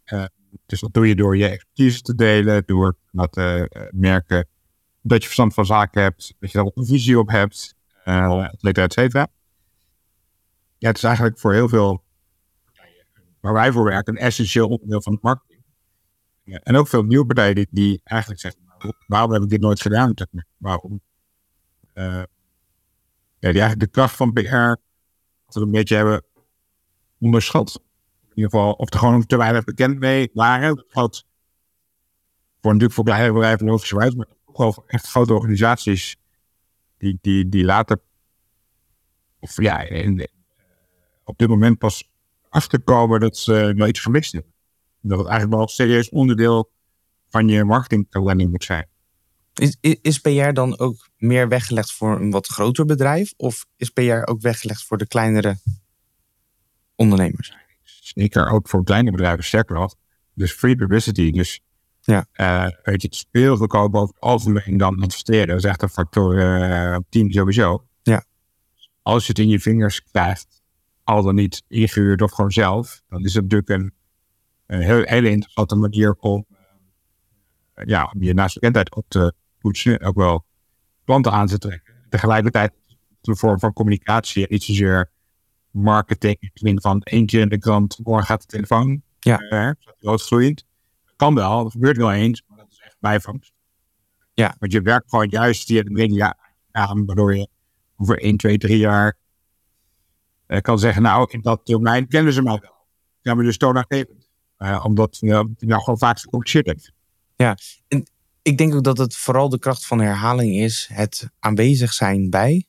[0.03, 0.25] Eh,
[0.65, 2.97] dus dat doe je door je expertise te delen, door
[3.29, 4.47] te eh, merken
[5.01, 7.75] dat je verstand van zaken hebt, dat je daar een visie op hebt,
[8.05, 9.27] uh, et cetera.
[10.77, 12.03] Ja, het is eigenlijk voor heel veel,
[13.39, 15.63] waar wij voor werken, een essentieel onderdeel van het marketing.
[16.43, 18.61] Ja, en ook veel nieuwe partijen die, die eigenlijk zeggen,
[19.07, 20.13] waarom heb ik dit nooit gedaan?
[20.57, 21.01] Waarom?
[21.93, 22.23] Uh,
[23.39, 24.75] ja, de kracht van PR
[25.45, 26.23] dat we een beetje hebben
[27.19, 27.81] onderschat.
[28.23, 30.85] In ieder geval, of er gewoon te weinig bekend mee waren.
[30.91, 31.25] Dat
[32.61, 36.17] voor natuurlijk voor kleine bedrijven logischerwijs, maar ook wel voor echt grote organisaties
[36.97, 38.01] die, die, die later,
[39.39, 39.87] of ja,
[41.23, 42.09] op dit moment pas
[42.49, 44.53] achterkomen dat ze nog iets gemist hebben.
[45.01, 46.71] Dat het eigenlijk wel een serieus onderdeel
[47.31, 48.87] van je marketingkalender moet zijn.
[49.53, 53.33] Is, is, is PR dan ook meer weggelegd voor een wat groter bedrijf?
[53.37, 55.57] Of is PR ook weggelegd voor de kleinere
[56.95, 57.53] ondernemers?
[57.83, 59.95] Zeker ook voor kleine bedrijven, sterker nog.
[60.33, 61.31] Dus free publicity.
[61.31, 61.61] Dus
[62.01, 62.25] ja.
[62.35, 65.47] Uh, weet je, het goedkoper over het algemeen dan adverteren.
[65.47, 67.85] Dat is echt een factor uh, 10 sowieso.
[68.03, 68.23] Ja.
[69.01, 70.61] Als je het in je vingers krijgt,
[71.03, 73.93] al dan niet ingehuurd of gewoon zelf, dan is het natuurlijk een,
[74.65, 76.45] een heel, hele interessante manier om,
[77.73, 80.01] ja, om je naast bekendheid op te poetsen.
[80.01, 80.45] Ook wel
[81.05, 81.93] klanten aan te trekken.
[82.09, 82.71] Tegelijkertijd
[83.21, 85.11] een vorm van communicatie niet zozeer
[85.71, 86.51] marketing.
[86.53, 89.01] In van keer in de krant, morgen gaat de telefoon.
[89.19, 89.41] Ja.
[89.41, 89.71] Uh.
[91.15, 93.53] Kan wel, dat gebeurt wel eens, maar dat is echt bijvangst.
[94.33, 94.55] Ja.
[94.59, 96.37] Want je werkt gewoon juist via de media
[96.71, 97.47] aan, waardoor je
[97.97, 99.17] over 1, 2, 3 jaar
[100.47, 102.85] uh, kan zeggen, nou, in dat domein kennen ze mij wel.
[103.21, 104.29] Ja, maar dus toonaangevend.
[104.57, 105.27] Uh, omdat je
[105.59, 106.91] nou gewoon vaak gecommuniceerd hebt.
[107.41, 108.07] Ja, en
[108.41, 110.89] ik denk ook dat het vooral de kracht van herhaling is.
[110.93, 112.65] Het aanwezig zijn bij.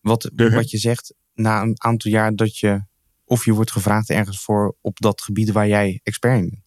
[0.00, 0.54] Wat, Mhm.
[0.54, 2.84] wat je zegt, na een aantal jaar dat je...
[3.24, 6.62] of je wordt gevraagd ergens voor op dat gebied waar jij expert in bent.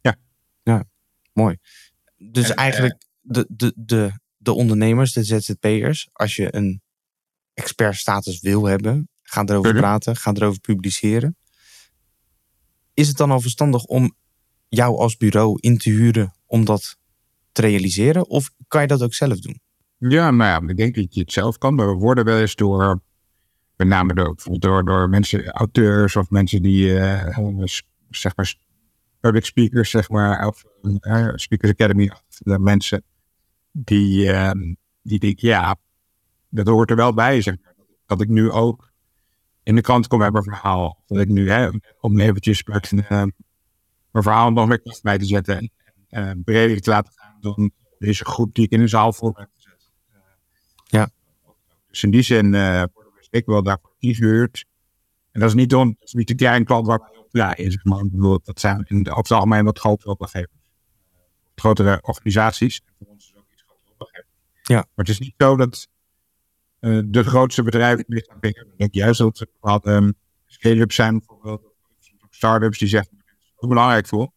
[0.00, 0.16] Ja.
[0.62, 0.84] Ja,
[1.32, 1.56] mooi.
[2.16, 6.08] Dus En, eigenlijk de, de, de, de ondernemers, de ZZP'ers...
[6.12, 6.82] als je een
[7.54, 9.08] expertstatus wil hebben...
[9.22, 9.80] ga erover Mhm.
[9.80, 11.36] praten, ga erover publiceren.
[12.94, 14.16] Is het dan al verstandig om
[14.68, 16.34] jou als bureau in te huren...
[16.46, 16.96] om dat
[17.52, 18.28] te realiseren?
[18.28, 19.60] Of kan je dat ook zelf doen?
[19.98, 21.74] Ja, nou ja, ik denk dat je het zelf kan.
[21.74, 23.00] Maar we worden wel eens door,
[23.76, 27.64] met name door, door, mensen, auteurs of mensen die, uh,
[28.10, 28.54] zeg maar,
[29.20, 33.02] public speakers, zeg maar, of uh, Speakers Academy, de mensen
[33.72, 34.50] die, uh,
[35.02, 35.76] die denken, ja,
[36.48, 37.74] dat hoort er wel bij, zeg maar.
[38.06, 38.92] Dat ik nu ook
[39.62, 41.02] in de krant kom met mijn verhaal.
[41.06, 41.68] Dat ik nu, hè,
[42.00, 43.32] om eventjes mijn
[44.12, 45.70] verhaal nog meer kracht bij te zetten en
[46.10, 49.48] uh, breder te laten gaan dan deze groep die ik in de zaal voor heb
[49.54, 49.92] gezet.
[50.84, 51.10] Ja.
[51.88, 54.64] Dus in die zin worden we ik wel daarvoor ingehuurd.
[55.32, 57.72] En dat is niet, don, dat is niet de kleine klant waar wij op draaien.
[57.72, 58.04] Zeg maar.
[58.04, 60.70] bedoel, dat zijn in de, over het algemeen wat grotere opdrachtgevers.
[61.54, 62.80] Grotere organisaties.
[62.98, 64.32] Voor ons is ook iets grotere opdrachtgevers.
[64.62, 64.76] Ja.
[64.76, 65.88] Maar het is niet zo dat
[66.80, 68.38] uh, de grootste bedrijven ligt aan.
[68.40, 70.14] Ik denk juist dat er wat um,
[70.46, 71.74] scale-ups zijn, bijvoorbeeld
[72.30, 74.32] start-ups die zeggen, dat is belangrijk voor.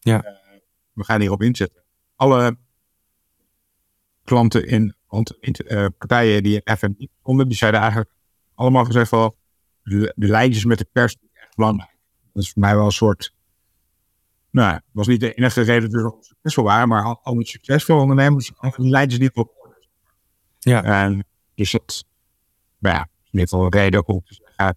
[0.00, 0.24] Ja.
[0.24, 0.43] Uh,
[0.94, 1.82] we gaan hierop inzetten.
[2.16, 2.56] Alle
[4.24, 4.94] klanten in,
[5.40, 8.10] in uh, partijen die in FMI konden, die zeiden eigenlijk
[8.54, 9.34] allemaal gezegd van
[9.82, 11.96] de, de lijntjes met de pers zijn echt belangrijk.
[12.32, 13.34] Dat is voor mij wel een soort,
[14.50, 18.00] nou, was niet de enige reden dat we succesvol waren, maar al, al die succesvolle
[18.00, 19.52] ondernemers, al die lijntjes niet op
[20.58, 20.82] Ja.
[20.82, 22.04] En dus het,
[22.78, 24.76] nou ja, ieder geval een reden om te zeggen,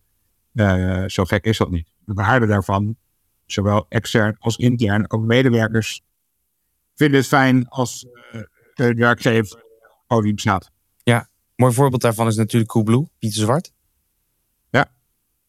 [0.54, 1.88] uh, zo gek is dat niet.
[2.06, 2.96] De waarde daarvan,
[3.46, 6.02] zowel extern als intern, ook medewerkers
[6.98, 8.42] vinden het fijn als uh,
[8.74, 9.64] de werkgever
[10.08, 10.72] podium bestaat.
[11.04, 13.72] Ja, mooi voorbeeld daarvan is natuurlijk Coolblue, Pieter Zwart.
[14.70, 14.92] Ja.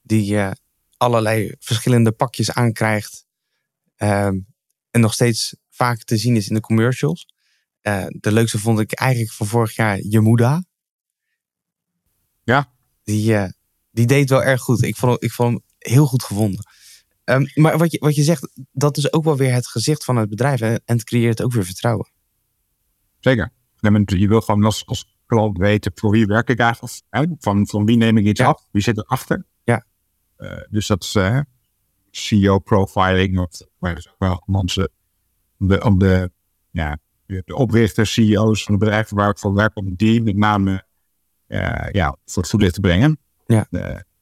[0.02, 0.50] Die uh,
[0.96, 3.26] allerlei verschillende pakjes aankrijgt.
[3.96, 4.46] Um,
[4.90, 7.26] en nog steeds vaak te zien is in de commercials.
[7.82, 10.64] Uh, de leukste vond ik eigenlijk van vorig jaar Jemuda.
[12.42, 12.72] Ja.
[13.02, 13.54] Die,
[13.90, 14.82] die deed wel erg goed.
[14.82, 16.64] Ik vond, ik vond hem heel goed gevonden.
[17.28, 20.16] Um, maar wat je, wat je zegt, dat is ook wel weer het gezicht van
[20.16, 20.60] het bedrijf.
[20.60, 22.10] En het creëert ook weer vertrouwen.
[23.20, 23.52] Zeker.
[24.04, 26.92] Je wil gewoon als, als klant weten voor wie werk ik eigenlijk.
[26.92, 28.46] Of, van, van wie neem ik iets ja.
[28.46, 28.68] af?
[28.70, 29.44] Wie zit erachter?
[29.64, 29.84] Ja.
[30.36, 31.40] Eh, dus dat is eh,
[32.10, 33.38] CEO profiling.
[33.38, 33.60] Of,
[34.18, 34.90] wel mensen
[35.58, 36.30] om de, om de,
[36.70, 40.86] ja, de oprichters, CEO's van de bedrijven waar ik voor werk, om die met name
[41.46, 43.18] eh, ja, voor het voetlicht te brengen.
[43.46, 43.68] Ja.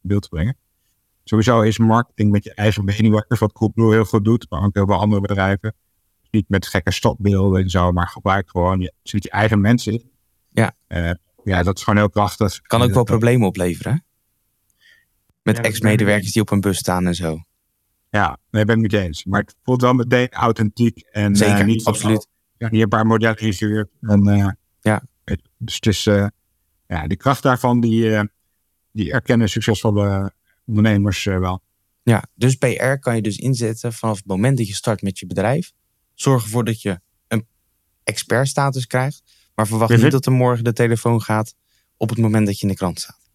[0.01, 0.57] beeld te brengen.
[1.29, 4.87] Sowieso is marketing met je eigen medewerkers, wat Coolblue heel goed doet, maar ook heel
[4.87, 5.75] veel andere bedrijven.
[6.31, 10.11] Niet met gekke stopbeelden en zo, maar gebruik gewoon, je zit je eigen mensen in.
[10.49, 10.75] Ja.
[10.87, 11.11] Eh,
[11.45, 12.61] ja, dat is gewoon heel krachtig.
[12.61, 13.93] Kan ook wel problemen opleveren.
[13.93, 13.99] hè?
[15.43, 17.39] Met Ja, ex-medewerkers die op een bus staan en zo.
[18.11, 19.25] Ja, nee, ben ik je eens.
[19.25, 20.99] Maar het voelt wel meteen authentiek.
[21.11, 22.17] En, eh, Zeker, niet absoluut.
[22.27, 23.89] oh, ja, hier een paar modellen ingehuurd.
[24.01, 24.49] En, eh,
[24.81, 25.03] Ja.
[25.59, 26.27] Dus het is, eh,
[26.87, 28.23] ja, die kracht daarvan, die, eh,
[28.93, 30.33] die erkennen succesvolle
[30.67, 31.63] ondernemers eh, wel.
[32.03, 35.27] Ja, dus PR kan je dus inzetten vanaf het moment dat je start met je
[35.27, 35.73] bedrijf.
[36.15, 37.47] Zorg ervoor dat je een
[38.03, 39.23] expertstatus krijgt.
[39.55, 41.55] Maar verwacht niet dat er morgen de telefoon gaat
[41.97, 43.31] op het moment dat je in de krant staat.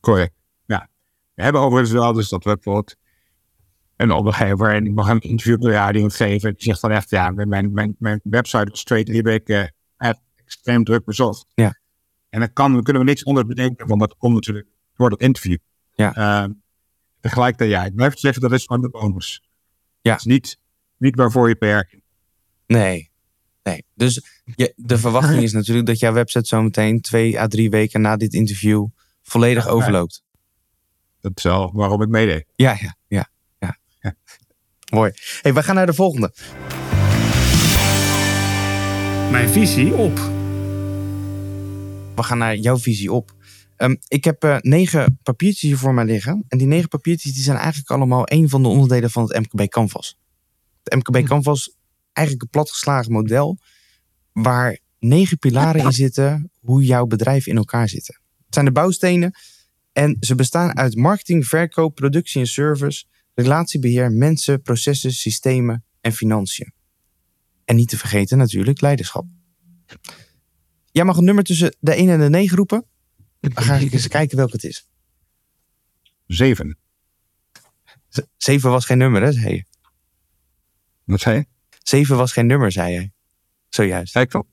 [0.00, 0.34] Correct.
[0.66, 0.88] Ja.
[1.34, 2.96] We hebben overigens wel, dus dat we bijvoorbeeld
[3.96, 6.52] een opdrachtgever en ik mag een interview op de radio geven.
[6.52, 9.64] Die zegt dan echt, ja, mijn, mijn, mijn website was die week eh,
[9.96, 11.46] echt extreem druk bezocht.
[11.54, 11.80] Ja.
[12.28, 15.20] En dan kan, dan kunnen we niks onder bedenken, want dat komt natuurlijk door dat
[15.20, 15.56] interview.
[15.94, 16.14] Ja.
[16.14, 16.52] Ehm,
[17.20, 19.42] tegelijkertijd, ja, ik blijf zeggen, dat is gewoon de bonus.
[20.00, 20.12] Ja.
[20.12, 20.58] Het is niet,
[20.96, 21.96] niet waarvoor je PR
[22.66, 23.10] Nee.
[23.62, 23.84] Nee.
[23.94, 28.16] Dus je, de verwachting is natuurlijk dat jouw website zometeen twee à drie weken na
[28.16, 28.86] dit interview
[29.22, 30.22] volledig Ja, overloopt.
[31.20, 32.44] Dat is wel waarom ik meedeed.
[32.54, 33.28] Ja, ja, ja.
[33.58, 33.76] ja.
[34.00, 34.14] Ja.
[34.90, 35.12] Mooi.
[35.40, 36.32] Hey, we gaan naar de volgende.
[39.30, 40.16] Mijn visie op.
[42.14, 43.34] We gaan naar jouw visie op.
[43.82, 46.44] Ehm, ik heb eh, negen papiertjes hier voor mij liggen.
[46.48, 49.68] En die negen papiertjes die zijn eigenlijk allemaal een van de onderdelen van het MKB
[49.68, 50.18] Canvas.
[50.82, 51.76] Het MKB Canvas,
[52.12, 53.58] eigenlijk een platgeslagen model
[54.32, 58.06] waar negen pilaren in zitten hoe jouw bedrijf in elkaar zit.
[58.06, 59.34] Het zijn de bouwstenen
[59.92, 66.72] en ze bestaan uit marketing, verkoop, productie en service, relatiebeheer, mensen, processen, systemen en financiën.
[67.64, 69.26] En niet te vergeten natuurlijk leiderschap.
[70.90, 72.86] Jij mag een nummer tussen de 1 en de 9 roepen.
[73.50, 74.88] Dan ga ik eens kijken welke het is.
[76.26, 76.78] Zeven.
[78.08, 79.64] Z- Zeven was geen nummer, hè, zei je.
[81.04, 81.46] Wat zei je?
[81.82, 83.12] Zeven was geen nummer, zei jij.
[83.68, 84.12] Zojuist.
[84.12, 84.46] Zei ik dat?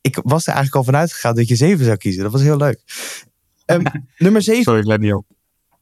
[0.00, 2.22] Ik was er eigenlijk al vanuit gegaan dat je zeven zou kiezen.
[2.22, 2.82] Dat was heel leuk.
[3.64, 3.84] Ehm,
[4.18, 5.26] nummer zeven, Sorry, ik let niet op.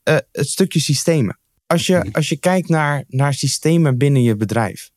[0.02, 1.38] eh, het stukje systemen.
[1.66, 4.90] Als je, als je kijkt naar, naar systemen binnen je bedrijf.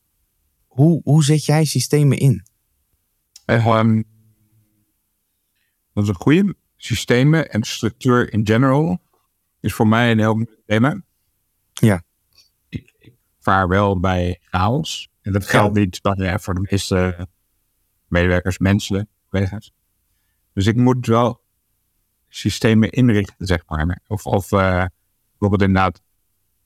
[0.66, 2.46] Hoe, hoe zet jij systemen in?
[3.44, 4.02] Ehm,
[5.92, 6.56] dat is een goede.
[6.84, 9.02] Systemen en structuur in general
[9.60, 11.02] is voor mij een heel moeilijk thema.
[11.72, 12.02] Ja.
[12.68, 15.08] Ik, ik vaar wel bij chaos.
[15.20, 17.28] En dat geldt niet ja, voor de meeste
[18.06, 19.72] medewerkers, mensen, collega's.
[20.52, 21.42] Dus ik moet wel
[22.28, 24.00] systemen inrichten, zeg maar.
[24.06, 24.84] Of, of eh,
[25.30, 26.02] bijvoorbeeld inderdaad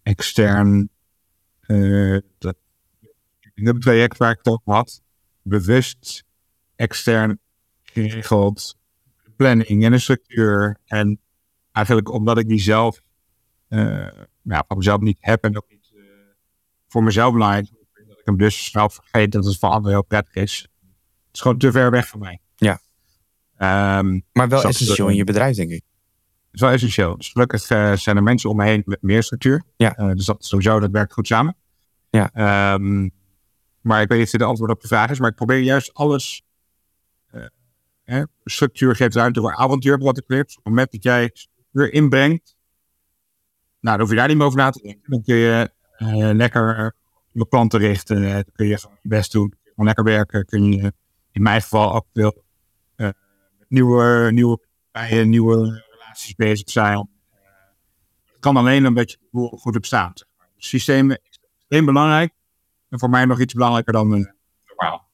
[0.02, 0.90] extern
[1.60, 2.56] eh, dat,
[3.54, 5.02] in het project waar ik het over had,
[5.42, 6.24] bewust
[6.76, 7.38] extern
[7.82, 8.76] geregeld
[9.36, 10.76] planning en een structuur.
[10.84, 11.20] En
[11.72, 13.00] eigenlijk omdat ik die zelf,
[13.68, 14.06] eh
[14.42, 16.02] ja, van mezelf niet heb en ook niet eh,
[16.88, 17.68] voor mezelf belangrijk,
[18.08, 20.60] dat ik hem dus snel vergeet dat het voor anderen heel prettig is.
[20.60, 22.40] Het is gewoon te ver weg van mij.
[22.56, 22.80] Ja.
[23.56, 25.82] Ehm, Maar wel essentieel in je bedrijf, denk ik.
[26.44, 27.16] het is wel essentieel.
[27.16, 29.62] Dus gelukkig eh, zijn er mensen om me heen met meer structuur.
[29.76, 30.14] Ja.
[30.14, 31.56] Dus dat sowieso, dat werkt goed samen.
[32.10, 32.30] Ja.
[32.32, 33.08] Ehm,
[33.80, 35.18] maar ik weet niet of dit de antwoord op de vraag is.
[35.18, 36.44] Maar ik probeer juist alles...
[38.44, 40.24] structuur geeft ruimte voor avontuur, wat ik.
[40.30, 42.56] Op het moment dat jij structuur inbrengt...
[43.80, 45.10] Nou, dan hoef je daar niet meer over na te denken.
[45.10, 46.94] Dan kun je eh, lekker
[47.32, 48.24] je klanten richten.
[48.24, 49.54] eh, dan kun je je best doen.
[49.64, 50.44] Gewoon lekker werken.
[50.44, 50.92] Kun je
[51.32, 52.44] in mijn geval ook veel
[52.96, 53.08] eh,
[53.68, 57.08] nieuwe, nieuwe partijen, nieuwe relaties bezig zijn.
[58.24, 59.86] Het kan alleen omdat je goed.
[59.86, 60.12] Zeg maar.
[60.56, 62.32] Dus systemen is extreem belangrijk.
[62.88, 64.08] En voor mij nog iets belangrijker dan
[64.66, 65.08] normaal.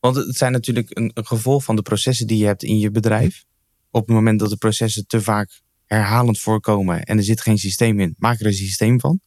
[0.00, 2.90] Want het zijn natuurlijk een, een gevolg van de processen die je hebt in je
[2.90, 3.44] bedrijf.
[3.90, 8.00] Op het moment dat de processen te vaak herhalend voorkomen en er zit geen systeem
[8.00, 9.20] in, maak er een systeem van.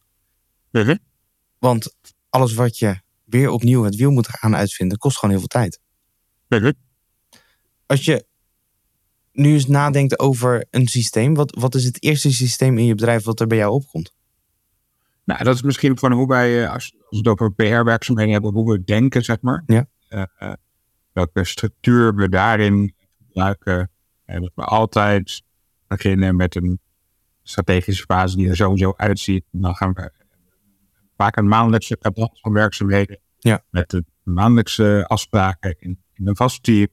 [0.70, 0.96] Mhm.
[1.58, 1.94] Want
[2.28, 5.80] alles wat je weer opnieuw het wiel moet gaan uitvinden, kost gewoon heel veel tijd.
[6.48, 6.72] Mhm.
[7.86, 8.26] Als je
[9.32, 13.24] nu eens nadenkt over een systeem, wat, wat is het eerste systeem in je bedrijf
[13.24, 14.12] wat er bij jou opkomt?
[15.24, 18.52] Nou, dat is misschien van hoe wij, eh, als, als we het over PR-werkzaamheden hebben,
[18.52, 19.62] hoe we denken, zeg maar.
[19.66, 19.86] Ja.
[20.08, 20.52] Eh, eh,
[21.12, 22.94] welke structuur we daarin
[23.26, 23.90] gebruiken.
[24.24, 25.42] En dat we altijd
[25.86, 26.80] beginnen met een
[27.42, 29.44] strategische fase die er sowieso uitziet.
[29.52, 30.12] En dan gaan we
[31.16, 33.20] vaak een maandelijkse tablet van werkzaamheden.
[33.38, 33.62] Ja.
[33.70, 36.88] Met de maandelijkse afspraken in, in een vast team.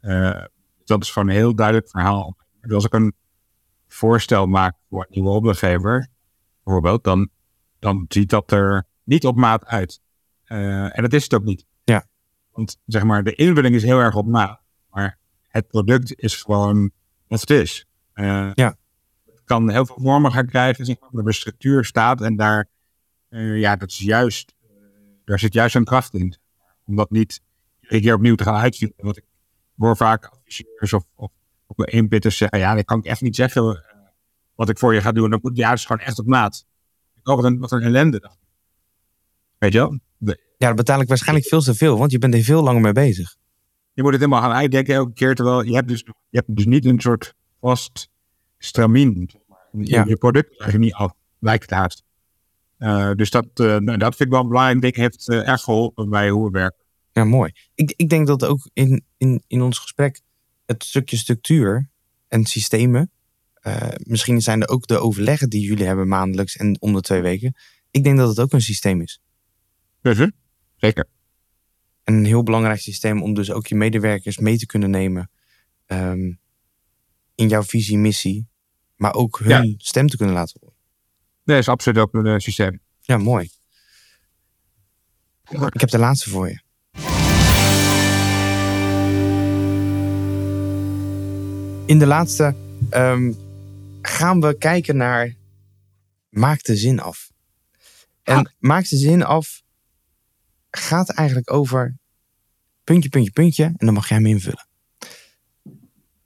[0.00, 0.44] Eh,
[0.84, 2.36] dat is gewoon een heel duidelijk verhaal.
[2.60, 3.14] Dus als ik een
[3.88, 6.08] voorstel maak voor een nieuwe opdrachtgever,
[6.64, 7.28] bijvoorbeeld, dan,
[7.78, 10.00] dan ziet dat er niet op maat uit.
[10.46, 11.66] Uh, en dat is het ook niet.
[12.52, 16.90] Want zeg maar, de invulling is heel erg op maat, maar het product is gewoon
[17.26, 17.86] wat het is.
[18.14, 18.76] Uh, ja.
[19.26, 22.68] Het kan heel veel vormen gaan krijgen, zeg maar, de structuur staat en daar,
[23.28, 24.54] uh, ja, dat is juist,
[25.24, 26.36] daar zit juist een kracht in.
[26.86, 27.40] Om dat niet
[27.80, 28.96] iedere keer opnieuw te gaan uitvinden.
[29.04, 29.24] Want ik
[29.76, 31.30] hoor vaak adviseurs of, of,
[31.66, 33.84] of inpitters zeggen, ja, dat kan ik echt niet zeggen
[34.54, 35.30] wat ik voor je ga doen.
[35.30, 36.66] Dan moet, ja, is gewoon echt op maat.
[37.22, 38.36] Oh, wat een, wat een ellende dan.
[39.58, 39.98] Weet je wel?
[40.60, 42.92] Ja, dat betaal ik waarschijnlijk veel te veel, want je bent er veel langer mee
[42.92, 43.36] bezig.
[43.92, 46.66] Je moet het helemaal gaan uitdenken elke keer, terwijl je hebt dus, je hebt dus
[46.66, 48.08] niet een soort vast
[48.58, 49.30] stramien.
[49.72, 50.04] Je, Ja.
[50.06, 52.02] je product is eigenlijk niet af, lijkt het haast.
[52.76, 54.76] Eh, dus dat, eh, nou, dat vind ik wel belangrijk.
[54.76, 56.84] Ik denk, heeft eh, erg geholpen bij hoe we werken.
[57.12, 57.52] Ja, mooi.
[57.74, 60.20] Ik, ik denk dat ook in, in, in ons gesprek
[60.66, 61.88] het stukje structuur
[62.28, 63.10] en systemen.
[63.96, 67.54] misschien zijn er ook de overleggen die jullie hebben maandelijks en om de twee weken.
[67.90, 69.20] Ik denk dat het ook een systeem is.
[70.02, 70.30] Dus?
[70.80, 71.06] Zeker.
[72.04, 75.30] En een heel belangrijk systeem om dus ook je medewerkers mee te kunnen nemen
[75.86, 76.32] ehm,
[77.34, 78.48] in jouw visie, missie.
[78.96, 80.76] Maar ook hun stem te kunnen laten horen.
[81.44, 82.80] Nee, is absoluut ook een eh, systeem.
[83.00, 83.50] Ja, mooi.
[85.50, 86.60] Ik heb de laatste voor je.
[91.86, 92.54] In de laatste
[92.90, 93.32] ehm,
[94.02, 95.34] gaan we kijken naar
[96.28, 97.30] maak de zin af.
[98.22, 99.62] En maak de zin af
[100.70, 101.96] gaat eigenlijk over
[102.84, 103.64] puntje, puntje, puntje.
[103.64, 104.68] En dan mag jij hem invullen.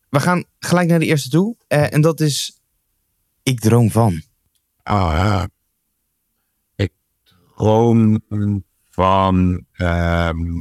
[0.08, 1.56] We gaan gelijk naar de eerste toe.
[1.66, 2.60] eh, en dat is
[3.42, 4.22] ik droom van.
[4.82, 5.44] Ah.
[6.76, 6.92] Ik
[7.56, 8.22] droom
[8.90, 9.66] van.
[9.72, 10.60] ehm,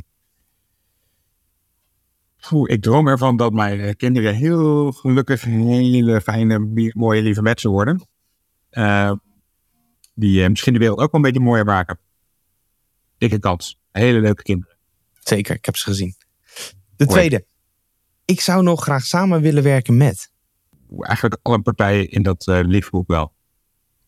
[2.66, 8.08] ik droom ervan dat mijn kinderen heel gelukkig, hele fijne, mooie, lieve mensen worden.
[8.70, 9.12] Eh,
[10.14, 12.00] die eh, misschien de wereld ook wel een beetje mooier maken.
[13.24, 13.80] Dikke kans.
[13.92, 14.78] Hele leuke kinderen.
[15.20, 16.16] Zeker, ik heb ze gezien.
[16.96, 17.46] De tweede.
[18.26, 20.32] Ik zou nog graag samen willen werken met
[21.00, 23.34] Eigenlijk alle partijen in dat eh liefboek wel.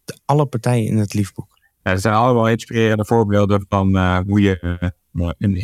[0.06, 1.58] de alle partijen in het liefboek.
[1.84, 5.56] Ja, er zijn allemaal inspirerende voorbeelden van eh, hoe je eh, een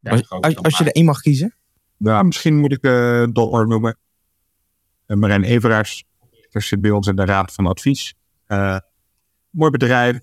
[0.00, 1.54] ja, Als, als, je er één mag kiezen.
[1.96, 3.98] Nou, misschien moet ik eh Dollar noemen.
[5.06, 6.04] Uh, Marijn Everaars
[6.50, 8.14] er zit bij ons in de raad van advies.
[8.46, 8.78] Eh,
[9.50, 10.20] mooi bedrijf.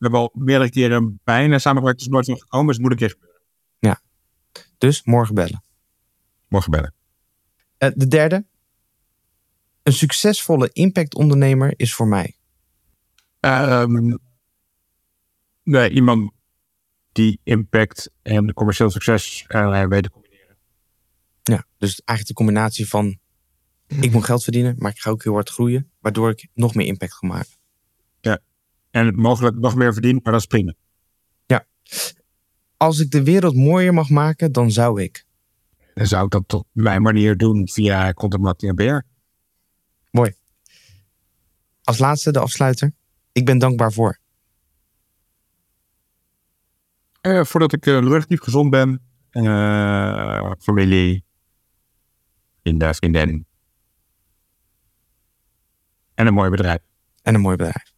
[0.00, 2.00] We hebben al meerdere keren bijna samengewerkt.
[2.00, 3.30] Het is nooit van gekomen, dus het moet een keer gebeuren.
[4.80, 5.64] Dus morgen bellen.
[6.48, 6.94] Morgen bellen.
[7.78, 8.46] Eh, de derde.
[9.82, 12.36] Een succesvolle impactondernemer is voor mij.
[13.40, 14.16] Ehm,
[15.62, 16.32] nee, iemand
[17.12, 20.56] die impact en commercieel succes eh, weet te combineren.
[21.42, 23.18] Ja, dus eigenlijk de combinatie van
[23.86, 26.86] ik moet geld verdienen, maar ik ga ook heel hard groeien, waardoor ik nog meer
[26.86, 27.58] impact ga maken.
[28.90, 30.74] En mogelijk nog meer verdienen, maar dat is prima.
[32.76, 35.24] Als ik de wereld mooier mag maken, dan zou ik.
[35.94, 39.06] Dan zou ik dat op mijn manier doen via marketing en PR.
[41.82, 42.92] Als laatste de afsluiter.
[43.32, 44.18] Ik ben dankbaar voor.
[47.20, 51.24] Eh, voordat ik uh, relatief gezond ben, eh, familie,
[52.62, 53.46] vrienden.
[56.14, 56.80] En een mooi bedrijf.
[57.22, 57.89] En een mooi bedrijf.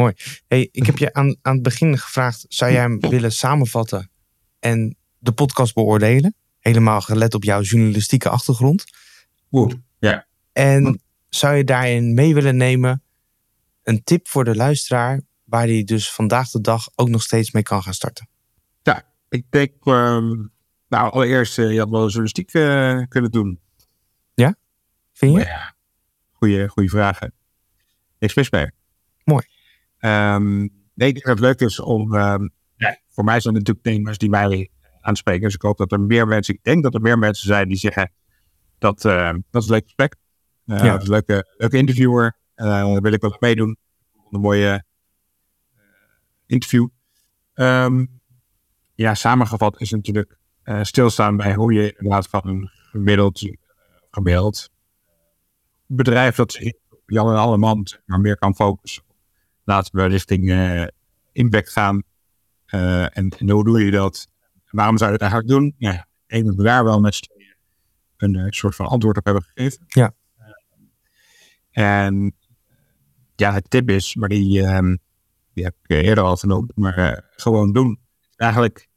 [0.00, 0.14] Mooi.
[0.48, 4.10] Hey, ik heb je aan, aan het begin gevraagd: zou jij hem willen samenvatten
[4.58, 6.34] en de podcast beoordelen?
[6.58, 8.84] Helemaal gelet op jouw journalistieke achtergrond.
[9.50, 9.76] Goed.
[9.98, 10.26] Ja.
[10.52, 13.02] En zou je daarin mee willen nemen
[13.82, 17.62] een tip voor de luisteraar, waar hij dus vandaag de dag ook nog steeds mee
[17.62, 18.28] kan gaan starten?
[18.82, 20.28] Ja, ik denk, ehm,
[20.88, 23.60] nou allereerst, eh, je had wel journalistiek eh, kunnen doen.
[25.12, 25.40] Vind je?
[25.40, 25.74] Ja,
[26.32, 27.32] goeie, goeie vragen.
[28.18, 28.70] Niks mis mee.
[30.00, 30.58] Ehm,
[30.94, 33.96] nee, ik denk dat het leuk is om, ehm, ja, voor mij zijn het natuurlijk
[33.96, 34.70] thema's die mij
[35.00, 35.42] aanspreken.
[35.42, 37.76] Dus ik hoop dat er meer mensen, ik denk dat er meer mensen zijn die
[37.76, 38.12] zeggen
[38.78, 40.16] dat, eh, dat is een leuk gesprek.
[40.66, 40.84] Eh, Ja.
[40.92, 42.36] Dat is een leuke, leuke interviewer.
[42.54, 43.76] Eh, daar wil ik wel meedoen.
[44.30, 44.78] Een mooie eh,
[46.46, 46.88] interview.
[47.54, 48.06] Ehm,
[48.94, 50.38] ja, samengevat is natuurlijk
[50.82, 53.42] stilstaan bij hoe je inderdaad van een gemiddeld,
[54.10, 54.70] gemiddeld
[55.86, 56.58] bedrijf dat
[57.06, 59.02] Jan en alle man zeg maar meer kan focussen.
[59.70, 60.86] Laten we richting eh,
[61.32, 62.02] impact gaan.
[62.66, 64.28] Eh, en, en hoe doe je dat?
[64.70, 65.74] Waarom zou je het eigenlijk doen?
[65.78, 67.28] Ja, ik denk dat we daar wel met
[68.16, 69.84] een eh, soort van antwoord op hebben gegeven.
[69.88, 70.14] Ja.
[71.70, 72.36] en
[73.36, 74.96] ja, het tip is, maar die, ehm,
[75.52, 77.98] die heb ik eerder al genoemd, maar gewoon doen.
[78.36, 78.88] Eigenlijk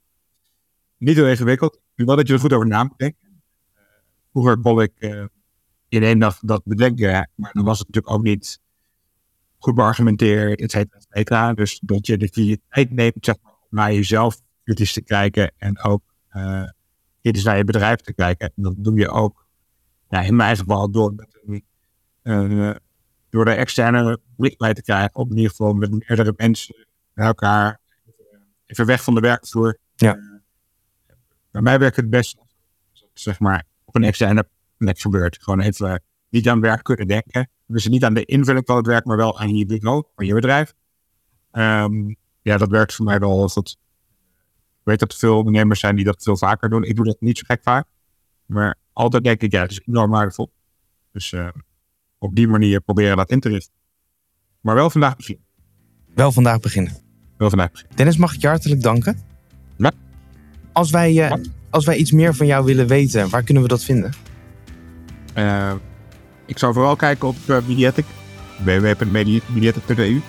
[0.98, 1.82] niet heel ingewikkeld.
[1.96, 3.44] Ik wil dat je er goed over na moet denken.
[4.32, 4.94] Vroeger kon ik
[5.90, 7.30] in één dag dat bedenken.
[7.36, 8.62] Maar dan was het natuurlijk ook niet
[9.64, 11.54] goed beargumenteerd, et cetera, et cetera.
[11.54, 16.02] Dus dat je de tijd neemt zeg maar, naar jezelf kritisch te kijken en ook
[16.32, 16.70] uh,
[17.22, 18.52] kritisch naar je bedrijf te kijken.
[18.56, 19.46] En dat doe je ook,
[20.10, 21.64] in mijn geval, door, met een,
[22.24, 22.76] uh,
[23.30, 25.16] door de externe blik bij te krijgen.
[25.16, 27.80] Op in ieder geval met meerdere mensen bij elkaar,
[28.66, 29.78] even weg van de werkvloer.
[29.96, 30.42] Ja.
[31.52, 32.38] bij mij werkt het best,
[33.14, 34.48] zeg maar, op een externe
[34.78, 35.44] plek gebeurt.
[35.44, 37.50] Gewoon even niet aan werk kunnen denken.
[37.74, 40.34] Dus niet aan de invulling van het werk, maar wel aan je bureau, aan je
[40.34, 40.74] bedrijf.
[41.52, 43.52] Um, ja, dat werkt voor mij wel.
[43.54, 43.78] Dat,
[44.80, 46.84] ik weet dat er veel ondernemers zijn die dat veel vaker doen.
[46.84, 47.88] Ik doe dat niet zo gek vaak.
[48.46, 50.52] Maar altijd denk ik, ja, het is enorm waardevol.
[51.12, 51.48] Dus uh,
[52.18, 53.74] op die manier proberen dat in te richten.
[54.62, 55.46] Maar wel vandaag beginnen.
[56.16, 56.92] Wel vandaag beginnen.
[57.38, 57.96] Wel vandaag beginnen.
[57.96, 59.20] Dennis, mag ik je hartelijk danken?
[59.78, 59.92] Ja.
[60.72, 61.34] Als wij, uh,
[61.70, 64.14] als wij iets meer van jou willen weten, waar kunnen we dat vinden?
[65.38, 65.74] Uh,
[66.46, 68.06] ik zou vooral kijken op uh, Mediatic,
[68.64, 70.22] www.mediatic.eu.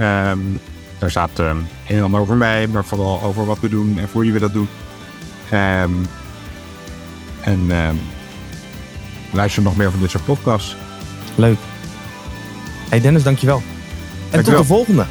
[0.00, 0.60] Um,
[0.98, 4.08] daar staat um, een en ander over mij, maar vooral over wat we doen en
[4.08, 4.68] voor wie we dat doen.
[5.52, 6.06] Um,
[7.40, 7.70] en
[9.32, 10.76] luister nog meer van dit soort podcasts.
[11.34, 11.58] Leuk.
[12.88, 13.56] Hey Dennis, dankjewel.
[13.56, 13.64] En
[14.30, 14.60] dankjewel.
[14.60, 15.06] tot de volgende.